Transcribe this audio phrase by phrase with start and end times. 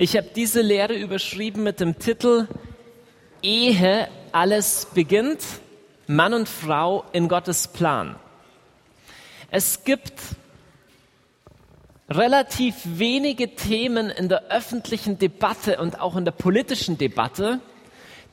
[0.00, 2.46] Ich habe diese Lehre überschrieben mit dem Titel
[3.42, 5.40] Ehe, alles beginnt,
[6.06, 8.14] Mann und Frau in Gottes Plan.
[9.50, 10.12] Es gibt
[12.08, 17.58] relativ wenige Themen in der öffentlichen Debatte und auch in der politischen Debatte,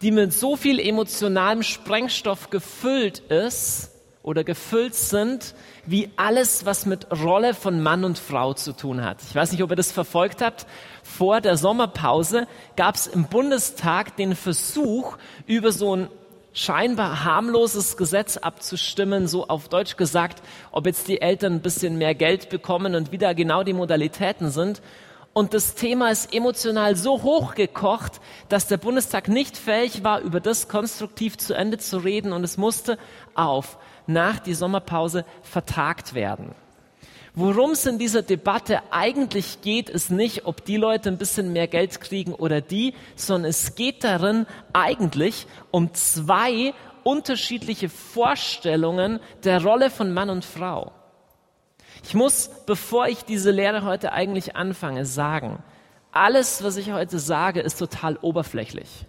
[0.03, 3.89] die mit so viel emotionalem Sprengstoff gefüllt ist
[4.25, 5.53] oder gefüllt sind,
[5.85, 9.17] wie alles, was mit Rolle von Mann und Frau zu tun hat.
[9.29, 10.65] Ich weiß nicht, ob ihr das verfolgt habt.
[11.03, 16.09] Vor der Sommerpause gab es im Bundestag den Versuch, über so ein
[16.53, 22.15] scheinbar harmloses Gesetz abzustimmen, so auf Deutsch gesagt, ob jetzt die Eltern ein bisschen mehr
[22.15, 24.81] Geld bekommen und wieder genau die Modalitäten sind.
[25.33, 30.67] Und das Thema ist emotional so hochgekocht, dass der Bundestag nicht fähig war, über das
[30.67, 32.97] konstruktiv zu Ende zu reden und es musste
[33.35, 36.55] auf nach die Sommerpause vertagt werden.
[37.37, 41.67] Worum es in dieser Debatte eigentlich geht, ist nicht, ob die Leute ein bisschen mehr
[41.67, 49.89] Geld kriegen oder die, sondern es geht darin eigentlich um zwei unterschiedliche Vorstellungen der Rolle
[49.89, 50.93] von Mann und Frau.
[52.03, 55.61] Ich muss, bevor ich diese Lehre heute eigentlich anfange, sagen,
[56.11, 59.05] alles, was ich heute sage, ist total oberflächlich.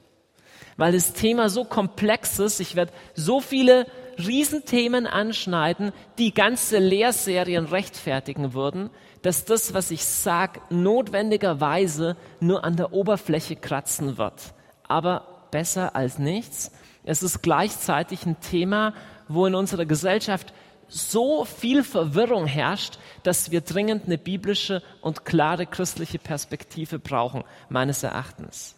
[0.77, 3.87] Weil das Thema so komplex ist, ich werde so viele
[4.19, 8.91] Riesenthemen anschneiden, die ganze Lehrserien rechtfertigen würden,
[9.23, 14.55] dass das, was ich sage, notwendigerweise nur an der Oberfläche kratzen wird.
[14.89, 16.73] Aber besser als nichts.
[17.05, 18.95] Es ist gleichzeitig ein Thema,
[19.29, 20.53] wo in unserer Gesellschaft
[20.89, 28.03] so viel Verwirrung herrscht, dass wir dringend eine biblische und klare christliche Perspektive brauchen, meines
[28.03, 28.77] Erachtens.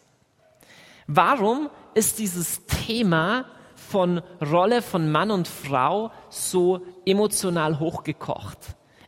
[1.06, 3.46] Warum ist dieses Thema
[3.90, 8.58] von Rolle von Mann und Frau so emotional hochgekocht.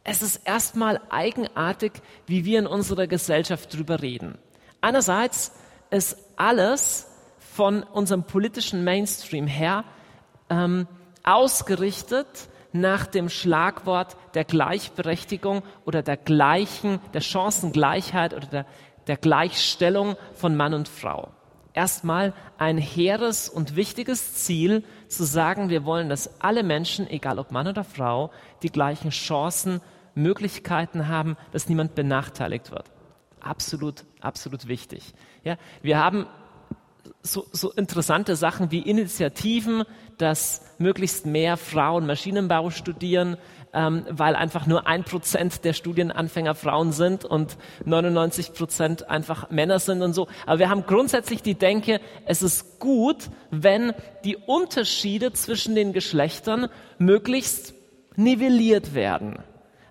[0.04, 1.92] Es ist erstmal eigenartig,
[2.26, 4.38] wie wir in unserer Gesellschaft drüber reden.
[4.80, 5.52] Einerseits
[5.90, 7.06] ist alles
[7.38, 9.84] von unserem politischen Mainstream her
[10.48, 10.86] ähm,
[11.22, 18.66] ausgerichtet nach dem Schlagwort der Gleichberechtigung oder der gleichen, der Chancengleichheit oder der,
[19.06, 21.28] der Gleichstellung von Mann und Frau
[21.74, 27.50] erstmal ein hehres und wichtiges Ziel zu sagen, wir wollen, dass alle Menschen, egal ob
[27.50, 28.30] Mann oder Frau,
[28.62, 29.80] die gleichen Chancen,
[30.14, 32.90] Möglichkeiten haben, dass niemand benachteiligt wird.
[33.40, 35.14] Absolut, absolut wichtig.
[35.44, 36.26] Ja, wir haben
[37.22, 39.84] so, so interessante Sachen wie Initiativen,
[40.18, 43.36] dass möglichst mehr Frauen Maschinenbau studieren,
[43.72, 49.78] ähm, weil einfach nur ein Prozent der Studienanfänger Frauen sind und 99 Prozent einfach Männer
[49.78, 50.28] sind und so.
[50.46, 53.92] Aber wir haben grundsätzlich die Denke, es ist gut, wenn
[54.24, 57.74] die Unterschiede zwischen den Geschlechtern möglichst
[58.16, 59.38] nivelliert werden.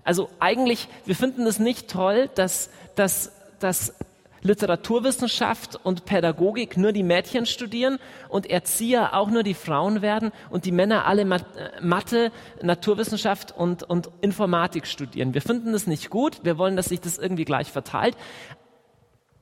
[0.03, 3.93] Also eigentlich, wir finden es nicht toll, dass, dass, dass
[4.41, 10.65] Literaturwissenschaft und Pädagogik nur die Mädchen studieren und Erzieher auch nur die Frauen werden und
[10.65, 15.33] die Männer alle äh, Mathe, Naturwissenschaft und, und Informatik studieren.
[15.33, 16.39] Wir finden das nicht gut.
[16.43, 18.15] Wir wollen, dass sich das irgendwie gleich verteilt.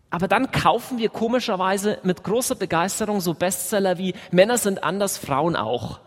[0.09, 5.55] Aber dann kaufen wir komischerweise mit großer Begeisterung so Bestseller wie Männer sind anders, Frauen
[5.55, 5.99] auch.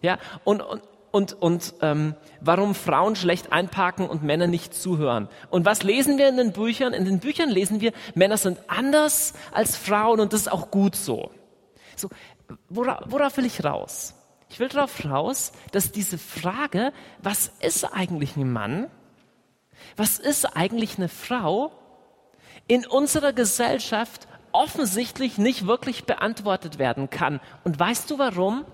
[0.00, 0.82] Ja, und, und,
[1.14, 5.28] und, und ähm, warum Frauen schlecht einparken und Männer nicht zuhören.
[5.48, 6.92] Und was lesen wir in den Büchern?
[6.92, 10.96] In den Büchern lesen wir, Männer sind anders als Frauen und das ist auch gut
[10.96, 11.30] so.
[11.94, 12.08] So,
[12.68, 14.14] worauf, worauf will ich raus?
[14.50, 16.92] Ich will darauf raus, dass diese Frage,
[17.22, 18.90] was ist eigentlich ein Mann?
[19.96, 21.70] Was ist eigentlich eine Frau?
[22.66, 27.38] In unserer Gesellschaft offensichtlich nicht wirklich beantwortet werden kann.
[27.62, 28.64] Und weißt du warum?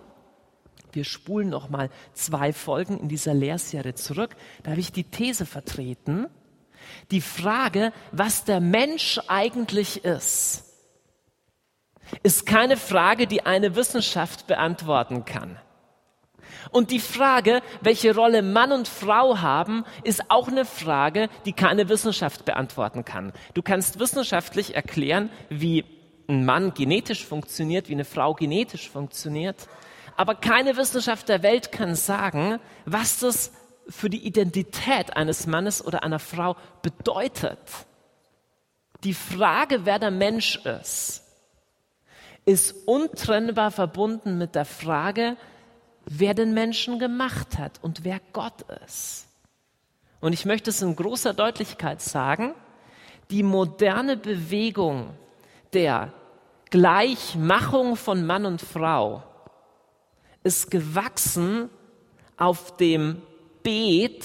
[0.92, 4.36] Wir spulen noch mal zwei Folgen in dieser Lehrserie zurück.
[4.62, 6.26] Da habe ich die These vertreten.
[7.10, 10.64] Die Frage, was der Mensch eigentlich ist,
[12.22, 15.58] ist keine Frage, die eine Wissenschaft beantworten kann.
[16.70, 21.88] Und die Frage, welche Rolle Mann und Frau haben, ist auch eine Frage, die keine
[21.88, 23.32] Wissenschaft beantworten kann.
[23.54, 25.84] Du kannst wissenschaftlich erklären, wie
[26.28, 29.68] ein Mann genetisch funktioniert, wie eine Frau genetisch funktioniert.
[30.20, 33.52] Aber keine Wissenschaft der Welt kann sagen, was das
[33.88, 37.58] für die Identität eines Mannes oder einer Frau bedeutet.
[39.02, 41.24] Die Frage, wer der Mensch ist,
[42.44, 45.38] ist untrennbar verbunden mit der Frage,
[46.04, 49.26] wer den Menschen gemacht hat und wer Gott ist.
[50.20, 52.54] Und ich möchte es in großer Deutlichkeit sagen,
[53.30, 55.14] die moderne Bewegung
[55.72, 56.12] der
[56.68, 59.22] Gleichmachung von Mann und Frau
[60.42, 61.68] ist gewachsen
[62.36, 63.22] auf dem
[63.62, 64.24] Beet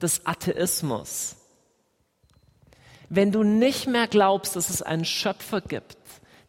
[0.00, 1.36] des Atheismus.
[3.08, 5.98] Wenn du nicht mehr glaubst, dass es einen Schöpfer gibt,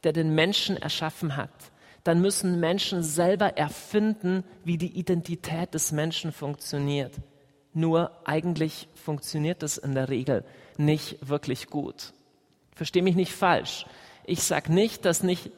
[0.04, 1.52] der den Menschen erschaffen hat,
[2.04, 7.14] dann müssen Menschen selber erfinden, wie die Identität des Menschen funktioniert.
[7.74, 10.46] Nur eigentlich funktioniert das in der Regel
[10.78, 12.14] nicht wirklich gut.
[12.76, 13.86] Versteh mich nicht falsch.
[14.24, 15.52] Ich sage nicht, dass nicht,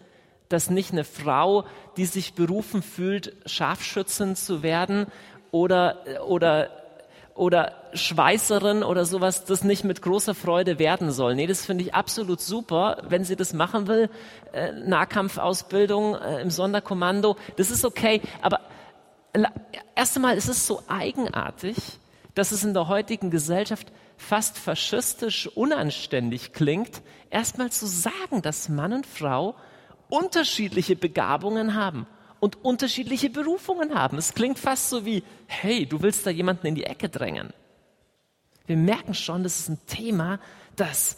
[0.50, 1.66] dass nicht eine Frau,
[1.98, 5.06] die sich berufen fühlt, Scharfschützin zu werden
[5.52, 5.98] oder,
[6.28, 6.70] oder
[7.40, 11.36] oder Schweißerin oder sowas das nicht mit großer Freude werden soll.
[11.36, 14.10] Nee, das finde ich absolut super, wenn sie das machen will.
[14.52, 18.22] Äh, Nahkampfausbildung äh, im Sonderkommando, das ist okay.
[18.42, 18.60] Aber
[19.96, 21.78] erst einmal ist es so eigenartig,
[22.36, 23.88] dass es in der heutigen Gesellschaft
[24.18, 29.56] fast faschistisch unanständig klingt, erstmal zu sagen, dass Mann und Frau
[30.10, 32.08] unterschiedliche Begabungen haben
[32.40, 34.18] und unterschiedliche Berufungen haben.
[34.18, 37.54] Es klingt fast so wie, hey, du willst da jemanden in die Ecke drängen.
[38.66, 40.40] Wir merken schon, das ist ein Thema,
[40.76, 41.18] das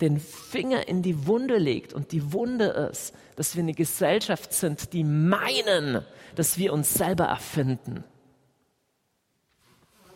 [0.00, 1.92] den Finger in die Wunde legt.
[1.92, 6.04] Und die Wunde ist, dass wir eine Gesellschaft sind, die meinen,
[6.36, 8.04] dass wir uns selber erfinden.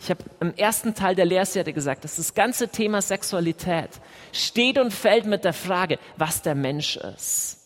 [0.03, 3.91] Ich habe im ersten Teil der Lehrserie gesagt, dass das ganze Thema Sexualität
[4.33, 7.63] steht und fällt mit der Frage, was der Mensch ist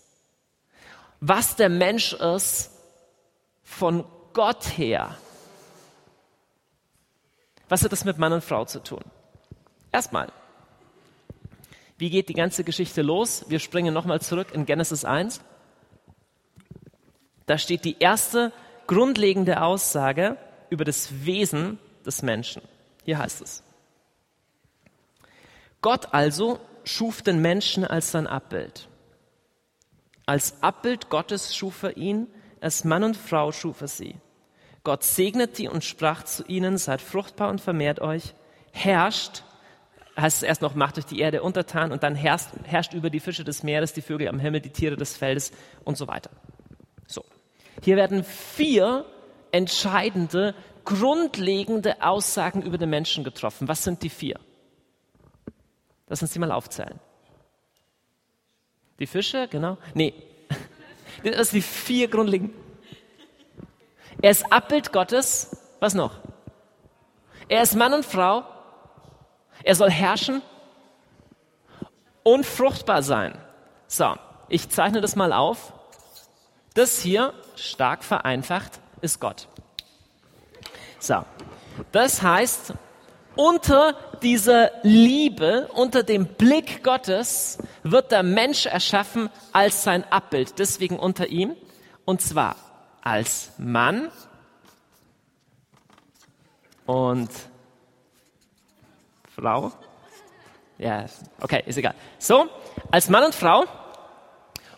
[1.20, 2.70] was der Mensch ist
[3.62, 5.16] von Gott her.
[7.68, 9.02] Was hat das mit Mann und Frau zu tun?
[9.90, 10.30] Erstmal,
[11.98, 13.44] wie geht die ganze Geschichte los?
[13.48, 15.40] Wir springen nochmal zurück in Genesis 1.
[17.46, 18.52] Da steht die erste
[18.86, 20.36] grundlegende Aussage
[20.68, 22.62] über das Wesen des Menschen.
[23.04, 23.62] Hier heißt es.
[25.82, 28.88] Gott also schuf den Menschen als sein Abbild.
[30.24, 32.26] Als Abbild Gottes schuf er ihn,
[32.60, 34.16] als Mann und Frau schuf er sie.
[34.82, 38.34] Gott segnete die und sprach zu ihnen, seid fruchtbar und vermehrt euch,
[38.72, 39.42] herrscht,
[40.16, 43.20] heißt es erst noch, macht euch die Erde untertan und dann herrscht, herrscht über die
[43.20, 45.52] Fische des Meeres, die Vögel am Himmel, die Tiere des Feldes
[45.84, 46.30] und so weiter.
[47.06, 47.24] So.
[47.82, 49.04] Hier werden vier
[49.56, 50.54] entscheidende,
[50.84, 53.68] grundlegende Aussagen über den Menschen getroffen.
[53.68, 54.38] Was sind die vier?
[56.08, 57.00] Lass uns die mal aufzählen.
[58.98, 59.78] Die Fische, genau.
[59.94, 60.14] Nee,
[61.24, 62.54] das sind die vier grundlegenden.
[64.22, 65.56] Er ist Abbild Gottes.
[65.80, 66.18] Was noch?
[67.48, 68.44] Er ist Mann und Frau.
[69.62, 70.42] Er soll herrschen
[72.22, 73.36] und fruchtbar sein.
[73.86, 74.14] So,
[74.48, 75.72] ich zeichne das mal auf.
[76.74, 79.48] Das hier, stark vereinfacht, ist Gott.
[80.98, 81.24] So,
[81.92, 82.74] das heißt,
[83.36, 90.58] unter dieser Liebe, unter dem Blick Gottes wird der Mensch erschaffen als sein Abbild.
[90.58, 91.54] Deswegen unter ihm.
[92.04, 92.56] Und zwar
[93.02, 94.10] als Mann
[96.86, 97.30] und
[99.34, 99.72] Frau.
[100.78, 101.06] Ja,
[101.40, 101.94] okay, ist egal.
[102.18, 102.46] So,
[102.90, 103.64] als Mann und Frau.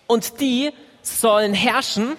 [0.07, 0.73] Und die
[1.03, 2.17] sollen herrschen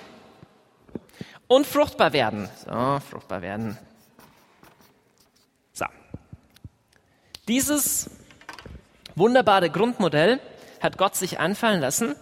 [1.49, 2.47] und fruchtbar werden.
[2.63, 3.77] So, fruchtbar werden.
[7.49, 8.11] Dieses
[9.15, 10.39] wunderbare Grundmodell
[10.81, 12.15] hat Gott sich einfallen lassen.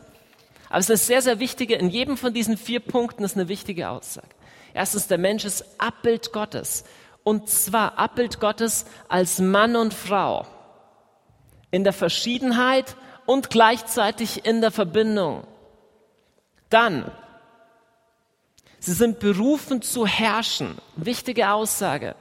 [0.69, 3.89] Aber es ist sehr, sehr wichtige, in jedem von diesen vier Punkten ist eine wichtige
[3.89, 4.29] Aussage.
[4.74, 6.85] Erstens, der Mensch ist Abbild Gottes.
[7.25, 10.47] Und zwar Abbild Gottes als Mann und Frau.
[11.71, 12.95] In der Verschiedenheit
[13.25, 15.46] und gleichzeitig in der Verbindung.
[16.69, 17.12] Dann,
[18.79, 20.77] sie sind berufen zu herrschen.
[20.96, 22.15] Wichtige Aussage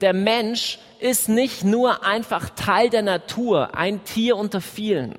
[0.00, 5.14] der Mensch ist nicht nur einfach Teil der Natur, ein Tier unter vielen.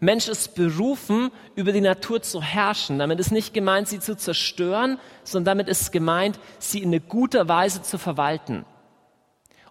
[0.00, 3.00] Mensch ist berufen, über die Natur zu herrschen.
[3.00, 7.48] Damit ist nicht gemeint, sie zu zerstören, sondern damit ist gemeint, sie in eine gute
[7.48, 8.64] Weise zu verwalten.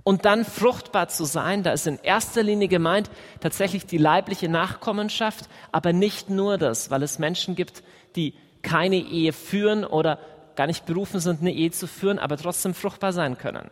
[0.04, 3.10] Und dann fruchtbar zu sein, da ist in erster Linie gemeint
[3.42, 7.84] tatsächlich die leibliche Nachkommenschaft, aber nicht nur das, weil es Menschen gibt,
[8.16, 8.34] die
[8.68, 10.20] keine Ehe führen oder
[10.56, 13.72] gar nicht berufen sind, eine Ehe zu führen, aber trotzdem fruchtbar sein können.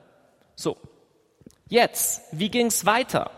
[0.56, 0.78] So,
[1.68, 3.30] jetzt, wie ging es weiter?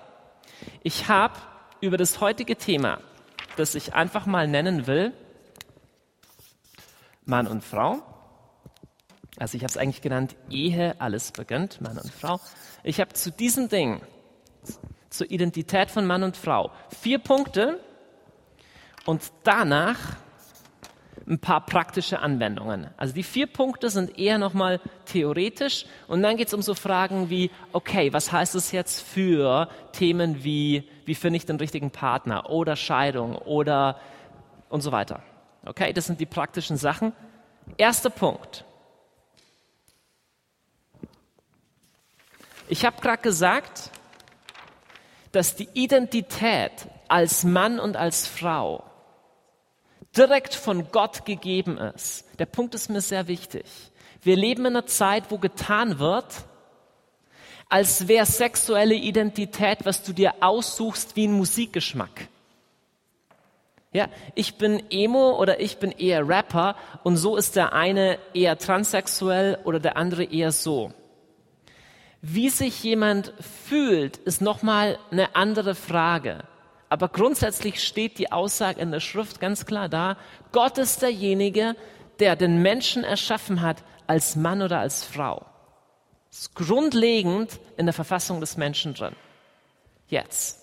[0.83, 1.33] Ich habe
[1.81, 2.99] über das heutige Thema,
[3.55, 5.13] das ich einfach mal nennen will,
[7.25, 8.03] Mann und Frau,
[9.39, 12.39] also ich habe es eigentlich genannt, Ehe, alles beginnt, Mann und Frau.
[12.83, 14.01] Ich habe zu diesem Ding,
[15.09, 16.71] zur Identität von Mann und Frau,
[17.01, 17.79] vier Punkte
[19.05, 20.17] und danach
[21.27, 22.87] ein paar praktische Anwendungen.
[22.95, 27.29] Also die vier Punkte sind eher nochmal theoretisch und dann geht es um so Fragen
[27.29, 32.49] wie, okay, was heißt es jetzt für Themen wie, wie finde ich den richtigen Partner
[32.49, 33.99] oder Scheidung oder
[34.69, 35.21] und so weiter.
[35.65, 37.11] Okay, das sind die praktischen Sachen.
[37.77, 38.63] Erster Punkt.
[42.69, 43.91] Ich habe gerade gesagt,
[45.33, 46.71] dass die Identität
[47.09, 48.83] als Mann und als Frau
[50.17, 52.25] direkt von Gott gegeben ist.
[52.39, 53.65] Der Punkt ist mir sehr wichtig.
[54.21, 56.25] Wir leben in einer Zeit, wo getan wird,
[57.69, 62.29] als wäre sexuelle Identität, was du dir aussuchst, wie ein Musikgeschmack.
[63.93, 68.57] Ja, ich bin Emo oder ich bin eher Rapper und so ist der eine eher
[68.57, 70.91] transsexuell oder der andere eher so.
[72.21, 73.33] Wie sich jemand
[73.65, 76.43] fühlt, ist nochmal eine andere Frage.
[76.89, 80.17] Aber grundsätzlich steht die Aussage in der Schrift ganz klar da,
[80.51, 81.75] Gott ist derjenige,
[82.19, 85.45] der den Menschen erschaffen hat als Mann oder als Frau.
[86.29, 89.15] Das ist grundlegend in der Verfassung des Menschen drin.
[90.07, 90.61] Jetzt,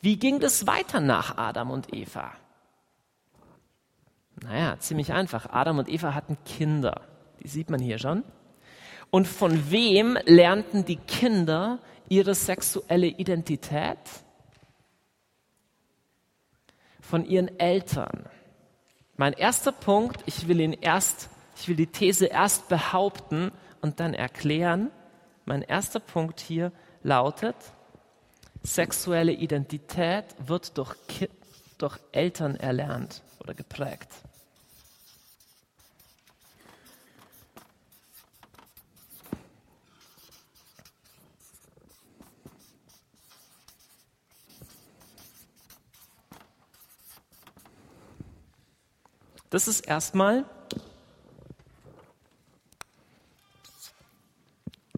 [0.00, 2.32] wie ging das weiter nach Adam und Eva?
[4.42, 5.50] Naja, ziemlich einfach.
[5.50, 7.02] Adam und Eva hatten Kinder.
[7.42, 8.24] Die sieht man hier schon.
[9.10, 13.98] Und von wem lernten die Kinder ihre sexuelle Identität?
[17.10, 18.28] Von ihren Eltern.
[19.16, 23.50] Mein erster Punkt, ich will ihn erst, ich will die These erst behaupten
[23.80, 24.92] und dann erklären.
[25.44, 26.70] Mein erster Punkt hier
[27.02, 27.56] lautet,
[28.62, 30.94] sexuelle Identität wird durch,
[31.78, 34.08] durch Eltern erlernt oder geprägt.
[49.50, 50.44] Das ist erstmal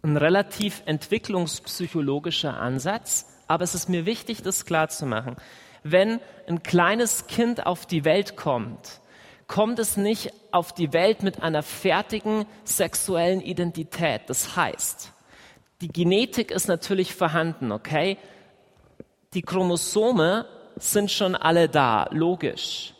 [0.02, 5.36] ein relativ entwicklungspsychologischer Ansatz, aber es ist mir wichtig, das klar zu machen.
[5.84, 9.00] Wenn ein kleines Kind auf die Welt kommt,
[9.46, 14.22] kommt es nicht auf die Welt mit einer fertigen sexuellen Identität.
[14.26, 15.12] Das heißt,
[15.80, 18.18] die Genetik ist natürlich vorhanden, okay?
[19.32, 22.91] Die Chromosome sind schon alle da, logisch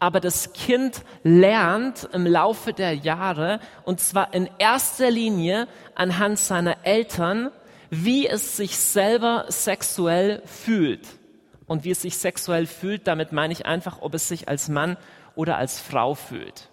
[0.00, 6.84] aber das Kind lernt im Laufe der Jahre, und zwar in erster Linie anhand seiner
[6.84, 7.50] Eltern,
[7.90, 11.06] wie es sich selber sexuell fühlt.
[11.66, 14.96] Und wie es sich sexuell fühlt, damit meine ich einfach, ob es sich als Mann
[15.36, 16.68] oder als Frau fühlt.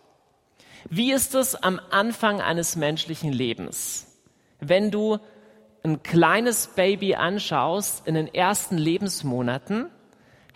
[0.89, 4.07] Wie ist es am Anfang eines menschlichen Lebens?
[4.59, 5.19] Wenn du
[5.83, 9.91] ein kleines Baby anschaust in den ersten Lebensmonaten,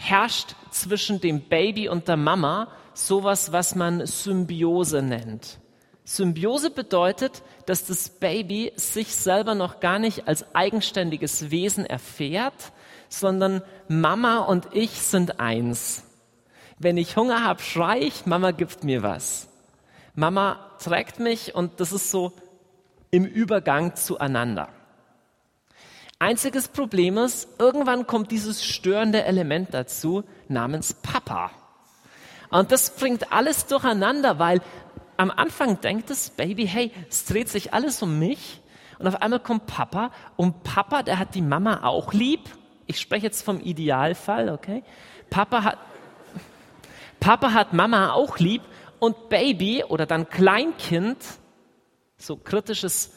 [0.01, 5.59] herrscht zwischen dem Baby und der Mama sowas, was man Symbiose nennt.
[6.03, 12.73] Symbiose bedeutet, dass das Baby sich selber noch gar nicht als eigenständiges Wesen erfährt,
[13.09, 16.03] sondern Mama und ich sind eins.
[16.79, 19.49] Wenn ich Hunger habe, schrei ich, Mama gibt mir was.
[20.15, 22.33] Mama trägt mich und das ist so
[23.11, 24.69] im Übergang zueinander.
[26.21, 31.49] Einziges Problem ist, irgendwann kommt dieses störende Element dazu namens Papa.
[32.51, 34.61] Und das bringt alles durcheinander, weil
[35.17, 38.61] am Anfang denkt das Baby, hey, es dreht sich alles um mich.
[38.99, 42.41] Und auf einmal kommt Papa und Papa, der hat die Mama auch lieb.
[42.85, 44.83] Ich spreche jetzt vom Idealfall, okay?
[45.31, 45.79] Papa hat,
[47.19, 48.61] Papa hat Mama auch lieb
[48.99, 51.17] und Baby oder dann Kleinkind,
[52.17, 53.11] so kritisches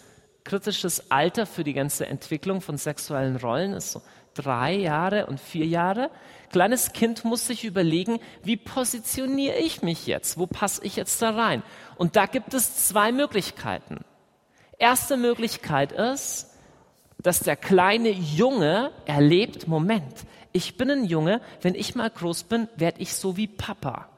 [0.45, 4.03] kritisches Alter für die ganze Entwicklung von sexuellen Rollen ist so
[4.35, 6.11] drei Jahre und vier Jahre.
[6.51, 10.39] Kleines Kind muss sich überlegen, wie positioniere ich mich jetzt?
[10.39, 11.63] Wo passe ich jetzt da rein?
[11.97, 14.05] Und da gibt es zwei Möglichkeiten.
[14.79, 16.51] Erste Möglichkeit ist,
[17.23, 22.69] dass der kleine Junge erlebt, Moment, ich bin ein Junge, wenn ich mal groß bin,
[22.77, 24.09] werde ich so wie Papa.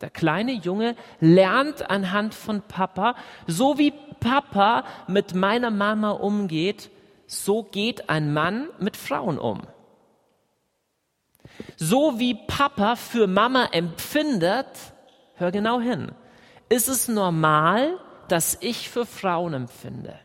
[0.00, 6.90] Der kleine Junge lernt anhand von Papa, so wie Papa mit meiner Mama umgeht,
[7.26, 9.62] so geht ein Mann mit Frauen um.
[11.76, 14.66] So wie Papa für Mama empfindet,
[15.34, 16.12] hör genau hin,
[16.68, 17.98] ist es normal,
[18.28, 20.18] dass ich für Frauen empfinde.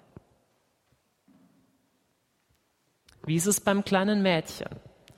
[3.25, 4.67] Wie ist es beim kleinen Mädchen?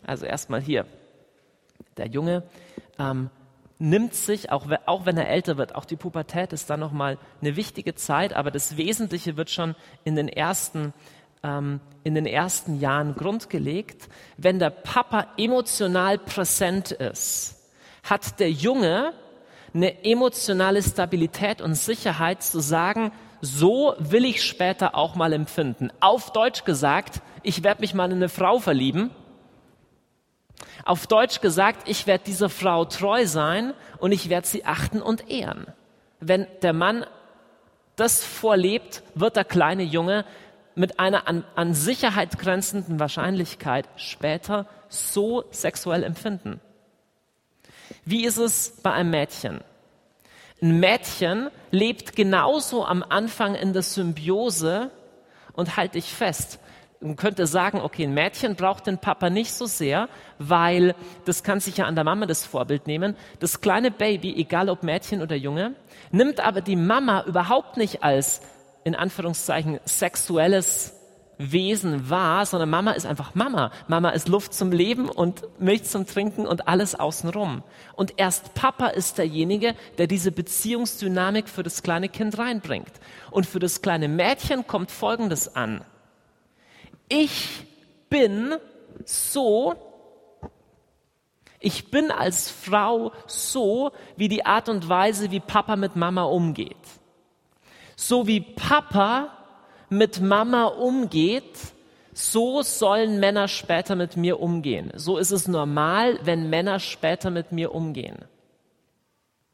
[0.06, 0.86] Also erstmal hier.
[1.98, 2.44] Der Junge
[3.00, 3.30] ähm,
[3.78, 7.56] nimmt sich, auch, auch wenn er älter wird, auch die Pubertät ist dann nochmal eine
[7.56, 10.94] wichtige Zeit, aber das Wesentliche wird schon in den ersten
[11.44, 14.10] ähm, in den ersten Jahren grundgelegt.
[14.38, 17.56] Wenn der Papa emotional präsent ist,
[18.04, 19.14] hat der Junge
[19.74, 25.92] eine emotionale Stabilität und Sicherheit zu sagen, so will ich später auch mal empfinden.
[26.00, 29.12] Auf Deutsch gesagt, ich werde mich mal in eine Frau verlieben
[30.86, 35.30] auf Deutsch gesagt, ich werde dieser Frau treu sein und ich werde sie achten und
[35.30, 35.68] ehren.
[36.20, 37.06] Wenn der Mann
[37.96, 40.26] das vorlebt, wird der kleine Junge
[40.76, 46.60] mit einer an, an Sicherheit grenzenden Wahrscheinlichkeit später so sexuell empfinden.
[48.04, 49.62] Wie ist es bei einem Mädchen?
[50.62, 54.92] Ein Mädchen lebt genauso am Anfang in der Symbiose
[55.54, 56.60] und halt dich fest.
[57.02, 60.08] Man könnte sagen, okay, ein Mädchen braucht den Papa nicht so sehr,
[60.40, 63.16] weil das kann sich ja an der Mama das Vorbild nehmen.
[63.40, 65.76] Das kleine Baby, egal ob Mädchen oder Junge,
[66.12, 68.42] nimmt aber die Mama überhaupt nicht als
[68.84, 70.94] in Anführungszeichen sexuelles
[71.38, 73.72] Wesen wahr, sondern Mama ist einfach Mama.
[73.88, 77.64] Mama ist Luft zum Leben und Milch zum Trinken und alles außenrum.
[77.96, 82.92] Und erst Papa ist derjenige, der diese Beziehungsdynamik für das kleine Kind reinbringt.
[83.32, 85.84] Und für das kleine Mädchen kommt Folgendes an.
[87.08, 87.66] Ich
[88.10, 88.56] bin
[89.04, 89.76] so,
[91.60, 96.76] ich bin als Frau so, wie die Art und Weise, wie Papa mit Mama umgeht.
[97.96, 99.32] So wie Papa
[99.90, 101.74] mit Mama umgeht,
[102.14, 104.92] so sollen Männer später mit mir umgehen.
[104.96, 108.18] So ist es normal, wenn Männer später mit mir umgehen.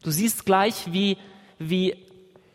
[0.04, 1.18] Du siehst gleich, wie,
[1.60, 1.96] wie,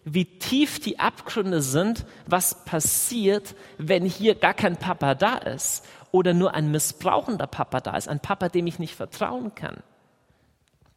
[0.09, 6.33] wie tief die Abgründe sind, was passiert, wenn hier gar kein Papa da ist oder
[6.33, 9.83] nur ein missbrauchender Papa da ist, ein Papa, dem ich nicht vertrauen kann.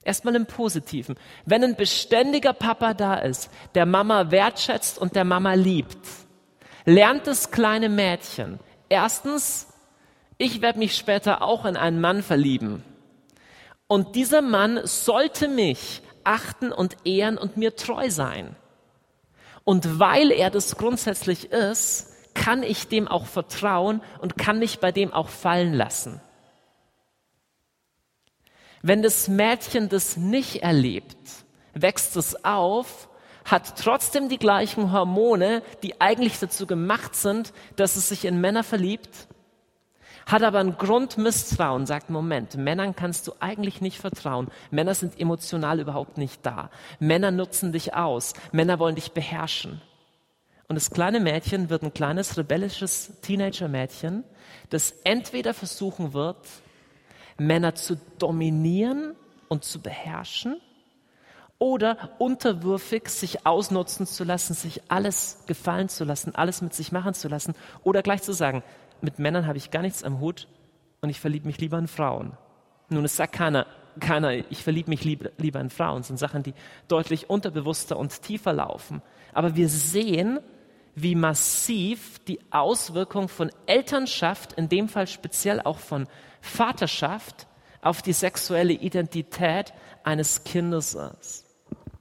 [0.04, 1.16] Erstmal im Positiven.
[1.44, 5.98] Wenn ein beständiger Papa da ist, der Mama wertschätzt und der Mama liebt,
[6.86, 8.60] lernt das kleine Mädchen.
[8.90, 9.68] Erstens,
[10.38, 12.84] ich werde mich später auch in einen Mann verlieben.
[13.88, 18.56] Und dieser Mann sollte mich achten und ehren und mir treu sein.
[19.70, 24.92] Und weil er das grundsätzlich ist, kann ich dem auch vertrauen und kann mich bei
[24.92, 26.20] dem auch fallen lassen.
[28.82, 31.16] Wenn das Mädchen das nicht erlebt,
[31.76, 33.10] wächst es auf
[33.46, 38.64] hat trotzdem die gleichen Hormone, die eigentlich dazu gemacht sind, dass es sich in Männer
[38.64, 39.28] verliebt,
[40.30, 44.48] hat aber ein Grundmisstrauen, sagt, Moment, Männern kannst du eigentlich nicht vertrauen.
[44.70, 46.70] Männer sind emotional überhaupt nicht da.
[47.00, 48.34] Männer nutzen dich aus.
[48.52, 49.82] Männer wollen dich beherrschen.
[50.68, 54.24] Und das kleine Mädchen wird ein kleines rebellisches Teenager-Mädchen,
[54.70, 56.38] das entweder versuchen wird,
[57.40, 59.16] Männer zu dominieren
[59.48, 60.62] und zu beherrschen
[61.58, 67.16] oder unterwürfig sich ausnutzen zu lassen, sich alles gefallen zu lassen, alles mit sich machen
[67.16, 68.64] zu lassen oder gleich zu sagen,
[69.02, 70.48] mit Männern habe ich gar nichts am Hut
[71.02, 72.34] und ich verliebe mich lieber in Frauen.
[72.90, 73.68] Nun, es sagt keiner,
[74.00, 76.54] keiner, ich verliebe mich lieber, lieber in Frauen, das sind Sachen, die
[76.88, 79.02] deutlich unterbewusster und tiefer laufen.
[79.34, 80.40] Aber wir sehen,
[80.96, 86.08] wie massiv die Auswirkung von Elternschaft, in dem Fall speziell auch von
[86.42, 87.48] Vaterschaft,
[87.82, 91.46] auf die sexuelle Identität eines Kindes ist.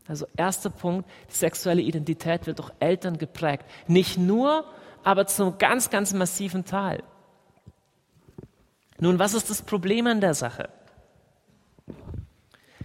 [0.09, 3.65] Also erster Punkt, die sexuelle Identität wird durch Eltern geprägt.
[3.87, 4.65] Nicht nur,
[5.05, 7.03] aber zum ganz, ganz massiven Teil.
[9.01, 10.69] Nun, was ist das Problem an der Sache?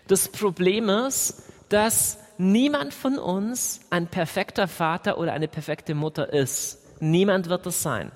[0.07, 6.79] Das Problem ist, dass niemand von uns ein perfekter Vater oder eine perfekte Mutter ist.
[6.99, 8.11] Niemand wird es sein.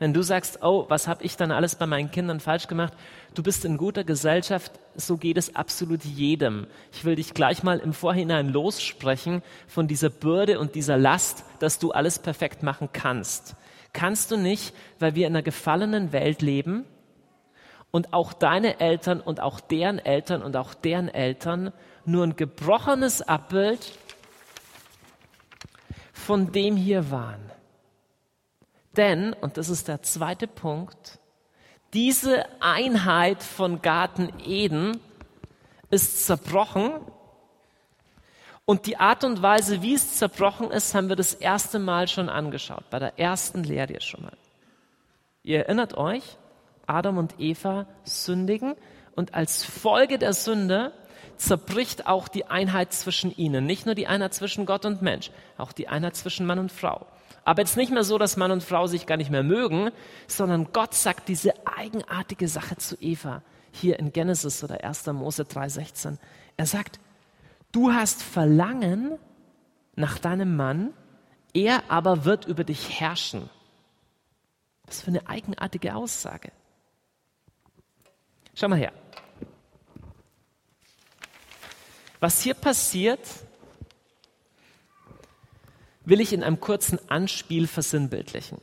[0.00, 2.94] Wenn du sagst, oh, was habe ich dann alles bei meinen Kindern falsch gemacht?
[3.34, 6.66] Du bist in guter Gesellschaft, so geht es absolut jedem.
[6.90, 11.78] Ich will dich gleich mal im Vorhinein lossprechen von dieser Bürde und dieser Last, dass
[11.78, 13.54] du alles perfekt machen kannst.
[13.92, 16.86] Kannst du nicht, weil wir in einer gefallenen Welt leben
[17.90, 21.74] und auch deine Eltern und auch deren Eltern und auch deren Eltern
[22.06, 23.98] nur ein gebrochenes Abbild
[26.14, 27.50] von dem hier waren.
[28.96, 31.18] Denn, und das ist der zweite Punkt,
[31.92, 35.00] diese Einheit von Garten Eden
[35.90, 36.92] ist zerbrochen.
[38.64, 42.28] Und die Art und Weise, wie es zerbrochen ist, haben wir das erste Mal schon
[42.28, 44.36] angeschaut, bei der ersten Lehre schon mal.
[45.42, 46.22] Ihr erinnert euch,
[46.86, 48.76] Adam und Eva sündigen
[49.16, 50.92] und als Folge der Sünde
[51.36, 53.66] zerbricht auch die Einheit zwischen ihnen.
[53.66, 57.06] Nicht nur die Einheit zwischen Gott und Mensch, auch die Einheit zwischen Mann und Frau.
[57.44, 59.90] Aber jetzt nicht mehr so, dass Mann und Frau sich gar nicht mehr mögen,
[60.26, 65.06] sondern Gott sagt diese eigenartige Sache zu Eva hier in Genesis oder 1.
[65.06, 66.18] Mose 3,16.
[66.56, 67.00] Er sagt,
[67.72, 69.18] du hast Verlangen
[69.96, 70.92] nach deinem Mann,
[71.54, 73.48] er aber wird über dich herrschen.
[74.86, 76.52] Was für eine eigenartige Aussage.
[78.54, 78.92] Schau mal her.
[82.18, 83.20] Was hier passiert,
[86.10, 88.58] will ich in einem kurzen Anspiel versinnbildlichen.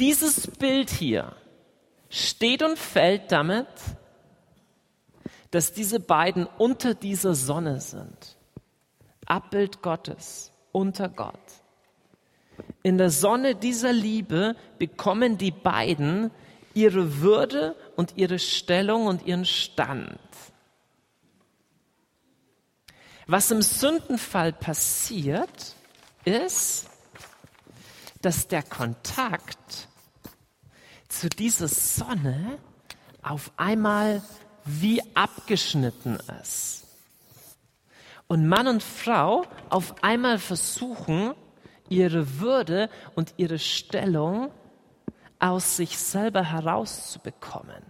[0.00, 1.34] Dieses Bild hier
[2.10, 3.68] steht und fällt damit,
[5.52, 8.36] dass diese beiden unter dieser Sonne sind.
[9.26, 11.38] Abbild Gottes, unter Gott.
[12.82, 16.32] In der Sonne dieser Liebe bekommen die beiden
[16.74, 20.18] ihre Würde und ihre Stellung und ihren Stand.
[23.28, 25.75] Was im Sündenfall passiert,
[26.26, 26.90] ist,
[28.20, 29.88] dass der Kontakt
[31.08, 32.58] zu dieser Sonne
[33.22, 34.22] auf einmal
[34.64, 36.86] wie abgeschnitten ist.
[38.26, 41.34] Und Mann und Frau auf einmal versuchen,
[41.88, 44.50] ihre Würde und ihre Stellung
[45.38, 47.84] aus sich selber herauszubekommen.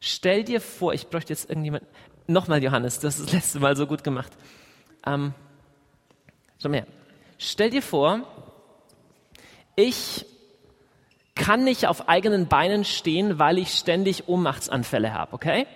[0.00, 1.84] Stell dir vor, ich bräuchte jetzt irgendjemand,
[2.26, 4.32] nochmal Johannes, du hast das letzte Mal so gut gemacht.
[5.06, 5.34] Ähm,
[6.60, 6.86] schau mal her.
[7.38, 8.20] Stell dir vor,
[9.74, 10.26] ich
[11.34, 15.66] kann nicht auf eigenen Beinen stehen, weil ich ständig Ohnmachtsanfälle habe, okay?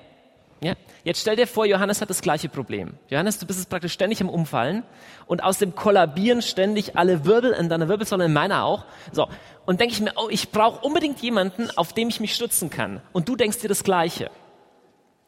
[0.62, 0.74] Ja?
[1.04, 2.94] Jetzt stell dir vor, Johannes hat das gleiche Problem.
[3.08, 4.82] Johannes, du bist praktisch ständig im Umfallen
[5.26, 8.84] und aus dem kollabieren ständig alle Wirbel in deiner Wirbelsäule, in meiner auch.
[9.12, 9.28] So.
[9.64, 13.00] Und denke ich mir, oh, ich brauche unbedingt jemanden, auf dem ich mich stützen kann.
[13.12, 14.30] Und du denkst dir das Gleiche.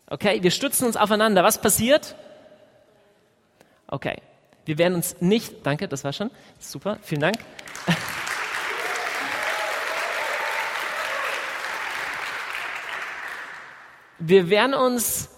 [0.07, 1.43] Okay, wir stützen uns aufeinander.
[1.45, 2.17] Was passiert?
[3.87, 4.17] Okay.
[4.65, 7.37] Wir werden uns nicht, danke, das war schon, super, vielen Dank.
[14.21, 15.31] wir werden uns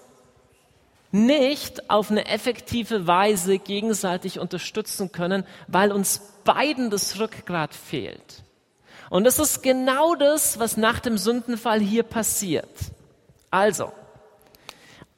[1.11, 8.42] nicht auf eine effektive Weise gegenseitig unterstützen können, weil uns beiden das Rückgrat fehlt.
[9.09, 12.68] Und das ist genau das, was nach dem Sündenfall hier passiert.
[13.50, 13.92] Also,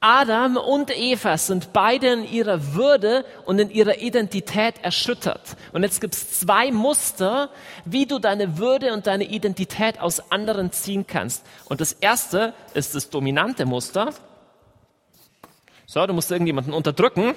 [0.00, 5.56] Adam und Eva sind beide in ihrer Würde und in ihrer Identität erschüttert.
[5.72, 7.48] Und jetzt gibt es zwei Muster,
[7.86, 11.44] wie du deine Würde und deine Identität aus anderen ziehen kannst.
[11.64, 14.10] Und das erste ist das dominante Muster.
[15.86, 17.34] So, du musst irgendjemanden unterdrücken.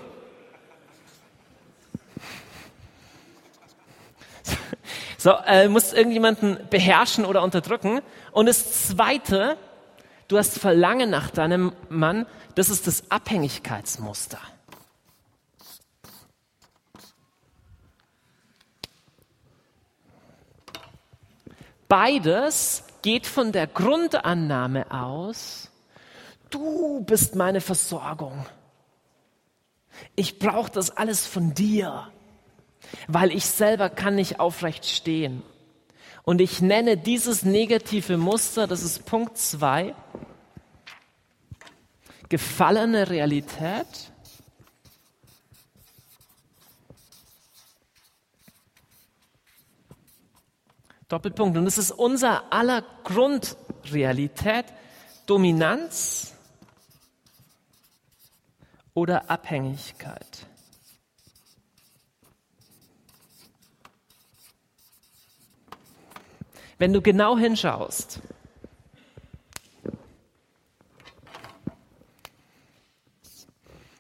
[5.18, 8.02] So, äh, musst irgendjemanden beherrschen oder unterdrücken.
[8.32, 9.58] Und das zweite,
[10.30, 14.40] du hast Verlangen nach deinem Mann, das ist das Abhängigkeitsmuster.
[21.90, 25.70] Beides geht von der Grundannahme aus,
[26.52, 28.46] du bist meine Versorgung.
[30.16, 32.08] Ich brauche das alles von dir,
[33.08, 35.42] weil ich selber kann nicht aufrecht stehen.
[36.24, 39.96] Und ich nenne dieses negative Muster, das ist Punkt zwei
[42.30, 44.12] gefallene Realität.
[51.08, 51.58] Doppelpunkt.
[51.58, 54.66] Und es ist unser aller Grundrealität,
[55.26, 56.36] Dominanz
[58.94, 60.46] oder Abhängigkeit.
[66.78, 68.22] Wenn du genau hinschaust,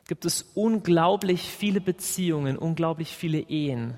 [0.09, 3.95] gibt es unglaublich viele Beziehungen, unglaublich viele Ehen,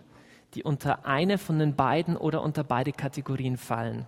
[0.53, 4.05] die unter eine von den beiden oder unter beide Kategorien fallen.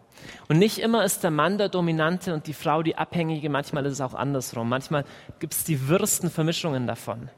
[0.50, 3.94] Und nicht immer ist der Mann der Dominante und die Frau die Abhängige, manchmal ist
[3.94, 4.68] es auch andersrum.
[4.68, 5.06] Manchmal
[5.40, 7.30] gibt es die wirsten Vermischungen davon.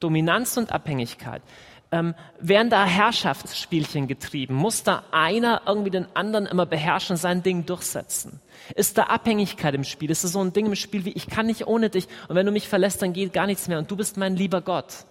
[0.00, 1.40] Dominanz und Abhängigkeit
[1.90, 4.54] ähm, werden da Herrschaftsspielchen getrieben?
[4.54, 8.40] Muss da einer irgendwie den anderen immer beherrschen, sein Ding durchsetzen?
[8.74, 10.10] Ist da Abhängigkeit im Spiel?
[10.10, 12.46] Ist da so ein Ding im Spiel wie, ich kann nicht ohne dich und wenn
[12.46, 15.06] du mich verlässt, dann geht gar nichts mehr und du bist mein lieber Gott?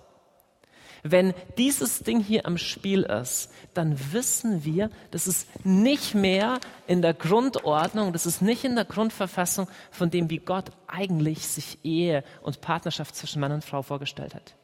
[1.03, 7.01] Wenn dieses Ding hier am Spiel ist, dann wissen wir, das ist nicht mehr in
[7.01, 12.23] der Grundordnung, das ist nicht in der Grundverfassung von dem, wie Gott eigentlich sich Ehe
[12.41, 14.56] und Partnerschaft zwischen Mann und Frau vorgestellt hat.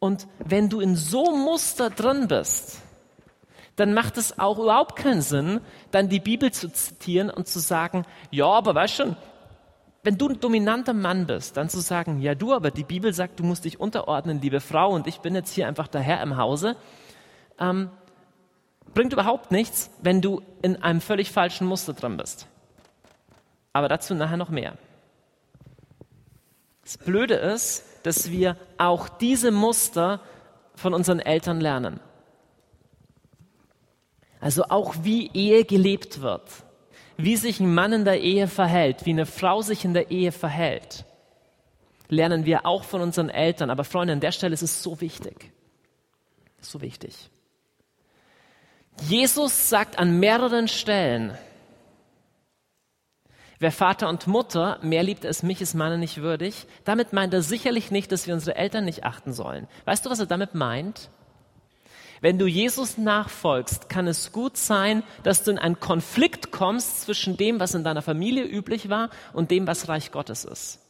[0.00, 2.80] Und wenn du in so einem Muster drin bist,
[3.76, 5.60] dann macht es auch überhaupt keinen Sinn,
[5.90, 9.16] dann die Bibel zu zitieren und zu sagen, ja, aber weißt schon,
[10.02, 13.38] wenn du ein dominanter Mann bist, dann zu sagen, ja du, aber die Bibel sagt,
[13.38, 16.36] du musst dich unterordnen, liebe Frau, und ich bin jetzt hier einfach der Herr im
[16.36, 16.76] Hause,
[17.58, 17.90] ähm,
[18.94, 22.46] bringt überhaupt nichts, wenn du in einem völlig falschen Muster drin bist.
[23.72, 24.76] Aber dazu nachher noch mehr.
[26.82, 30.20] Das Blöde ist, dass wir auch diese Muster
[30.74, 32.00] von unseren Eltern lernen.
[34.40, 36.48] Also auch wie Ehe gelebt wird,
[37.16, 40.32] wie sich ein Mann in der Ehe verhält, wie eine Frau sich in der Ehe
[40.32, 41.04] verhält,
[42.08, 43.70] lernen wir auch von unseren Eltern.
[43.70, 45.52] Aber Freunde, an der Stelle ist es so wichtig.
[46.60, 47.30] So wichtig.
[49.02, 51.36] Jesus sagt an mehreren Stellen,
[53.60, 56.66] Wer Vater und Mutter mehr liebt als mich, ist meiner nicht würdig.
[56.84, 59.68] Damit meint er sicherlich nicht, dass wir unsere Eltern nicht achten sollen.
[59.84, 61.10] Weißt du, was er damit meint?
[62.22, 67.36] Wenn du Jesus nachfolgst, kann es gut sein, dass du in einen Konflikt kommst zwischen
[67.36, 70.80] dem, was in deiner Familie üblich war und dem, was Reich Gottes ist.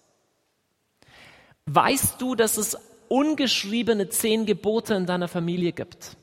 [1.67, 2.79] Weißt du, dass es
[3.09, 6.17] ungeschriebene zehn Gebote in deiner Familie gibt?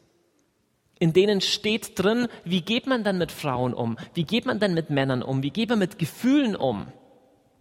[0.99, 3.97] In denen steht drin, wie geht man dann mit Frauen um?
[4.13, 5.43] Wie geht man dann mit Männern um?
[5.43, 6.87] Wie geht man mit Gefühlen um?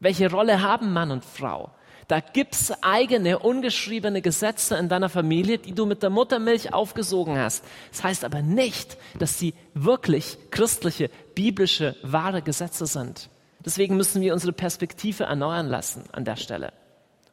[0.01, 1.71] Welche Rolle haben Mann und Frau?
[2.09, 7.65] Da gibt's eigene, ungeschriebene Gesetze in deiner Familie, die du mit der Muttermilch aufgesogen hast.
[7.91, 13.29] Das heißt aber nicht, dass sie wirklich christliche, biblische, wahre Gesetze sind.
[13.65, 16.73] Deswegen müssen wir unsere Perspektive erneuern lassen an der Stelle.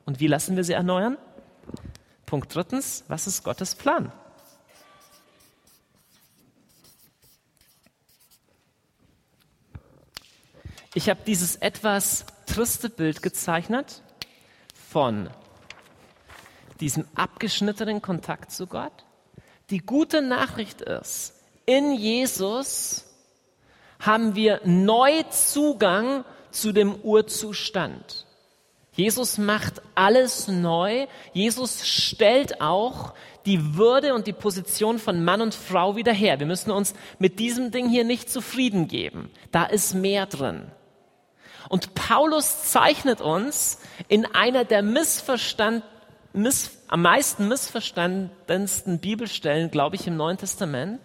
[0.06, 1.18] Und wie lassen wir sie erneuern?
[2.26, 4.12] Punkt drittens, was ist Gottes Plan?
[10.96, 14.04] Ich habe dieses etwas triste Bild gezeichnet
[14.92, 15.30] von
[16.80, 18.92] diesem abgeschnittenen Kontakt zu Gott.
[19.72, 21.34] Die gute Nachricht ist,
[21.66, 23.06] in Jesus
[24.00, 28.28] haben wir neu Zugang zu dem Urzustand.
[28.92, 31.08] Jesus macht alles neu.
[31.34, 33.16] Jesus stellt auch
[33.48, 36.40] die Würde und die Position von Mann und Frau wieder her.
[36.40, 39.32] Wir müssen uns mit diesem Ding hier nicht zufrieden geben.
[39.52, 40.72] Da ist mehr drin.
[41.70, 45.84] Und Paulus zeichnet uns in einer der missverstand,
[46.34, 51.02] miss, am meisten missverstandensten Bibelstellen, glaube ich, im Neuen Testament,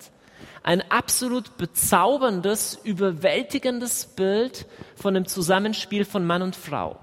[0.63, 4.67] ein absolut bezauberndes, überwältigendes Bild
[4.97, 6.99] von dem Zusammenspiel von Mann und Frau.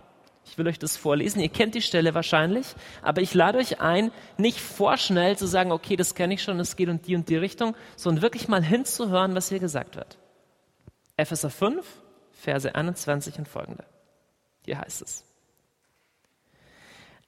[0.45, 1.39] Ich will euch das vorlesen.
[1.39, 2.67] Ihr kennt die Stelle wahrscheinlich,
[3.01, 6.75] aber ich lade euch ein, nicht vorschnell zu sagen, okay, das kenne ich schon, es
[6.75, 10.17] geht in die und die Richtung, sondern wirklich mal hinzuhören, was hier gesagt wird.
[11.17, 11.85] Epheser 5,
[12.45, 13.83] Verse 21 und folgende.
[14.65, 15.25] Hier heißt es.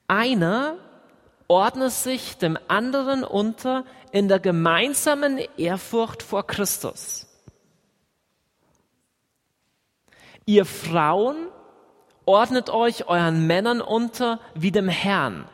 [0.06, 0.76] Einer
[1.48, 7.26] ordne sich dem anderen unter in der gemeinsamen Ehrfurcht vor Christus.
[10.46, 11.48] Ihr Frauen
[12.24, 15.48] ordnet euch euren Männern unter wie dem Herrn.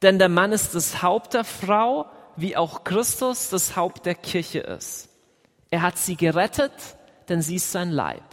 [0.00, 4.60] Denn der Mann ist das Haupt der Frau, wie auch Christus das Haupt der Kirche
[4.60, 5.10] ist.
[5.68, 6.95] Er hat sie gerettet
[7.28, 8.24] denn sie ist sein Leib.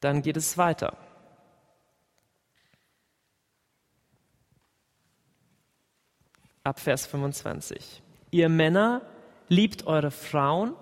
[0.00, 0.96] Dann geht es weiter.
[6.62, 8.02] Ab Vers 25.
[8.30, 9.02] Ihr Männer
[9.48, 10.74] liebt eure Frauen,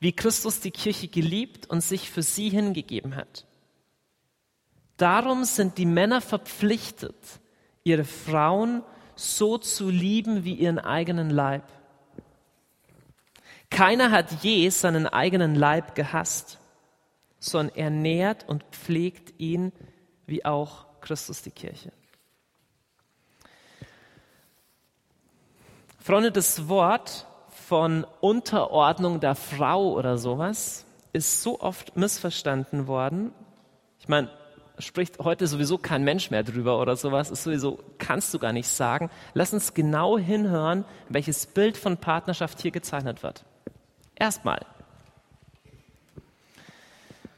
[0.00, 3.46] wie Christus die Kirche geliebt und sich für sie hingegeben hat.
[4.96, 7.16] Darum sind die Männer verpflichtet,
[7.84, 8.82] ihre Frauen
[9.18, 11.64] so zu lieben wie ihren eigenen Leib.
[13.70, 16.58] Keiner hat je seinen eigenen Leib gehasst,
[17.38, 19.72] sondern er nährt und pflegt ihn
[20.26, 21.92] wie auch Christus die Kirche.
[25.98, 27.26] Freunde, das Wort
[27.66, 33.32] von Unterordnung der Frau oder sowas ist so oft missverstanden worden.
[33.98, 34.30] Ich meine,
[34.78, 38.68] spricht heute sowieso kein Mensch mehr drüber oder sowas, ist sowieso, kannst du gar nicht
[38.68, 39.10] sagen.
[39.34, 43.44] Lass uns genau hinhören, welches Bild von Partnerschaft hier gezeichnet wird.
[44.14, 44.60] Erstmal.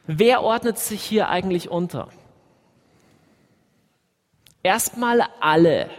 [0.07, 2.09] Wer ordnet sich hier eigentlich unter?
[4.63, 5.89] Erstmal alle.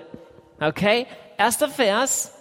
[0.60, 1.06] Okay?
[1.38, 2.32] Erster Vers.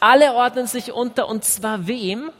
[0.00, 2.30] Alle ordnen sich unter und zwar wem?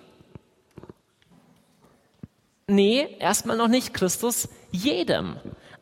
[2.67, 5.37] Nee, erstmal noch nicht Christus, jedem.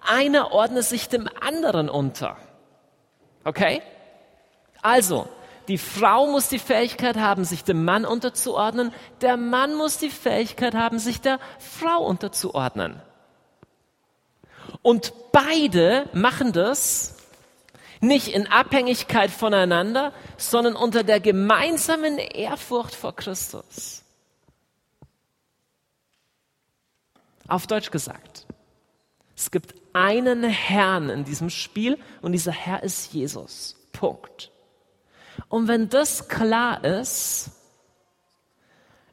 [0.07, 2.37] Einer ordnet sich dem anderen unter.
[3.45, 3.83] Okay?
[4.83, 5.29] Also,
[5.69, 8.93] die Frau muss die Fähigkeit haben, sich dem Mann unterzuordnen.
[9.21, 13.01] Der Mann muss die Fähigkeit haben, sich der Frau unterzuordnen.
[14.83, 17.17] Und beide machen das
[18.01, 24.00] nicht in Abhängigkeit voneinander, sondern unter der gemeinsamen Ehrfurcht vor Christus.
[27.51, 28.47] Auf Deutsch gesagt,
[29.37, 33.77] es gibt einen Herrn in diesem Spiel und dieser Herr ist Jesus.
[33.91, 34.53] Punkt.
[35.49, 37.51] Und wenn das klar ist,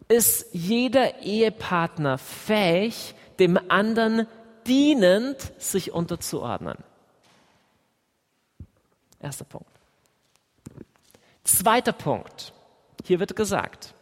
[0.08, 4.28] ist jeder Ehepartner fähig, dem anderen
[4.68, 6.78] dienend sich unterzuordnen.
[9.20, 9.72] Erster Punkt.
[11.44, 12.54] Zweiter Punkt.
[13.04, 13.96] Hier wird gesagt,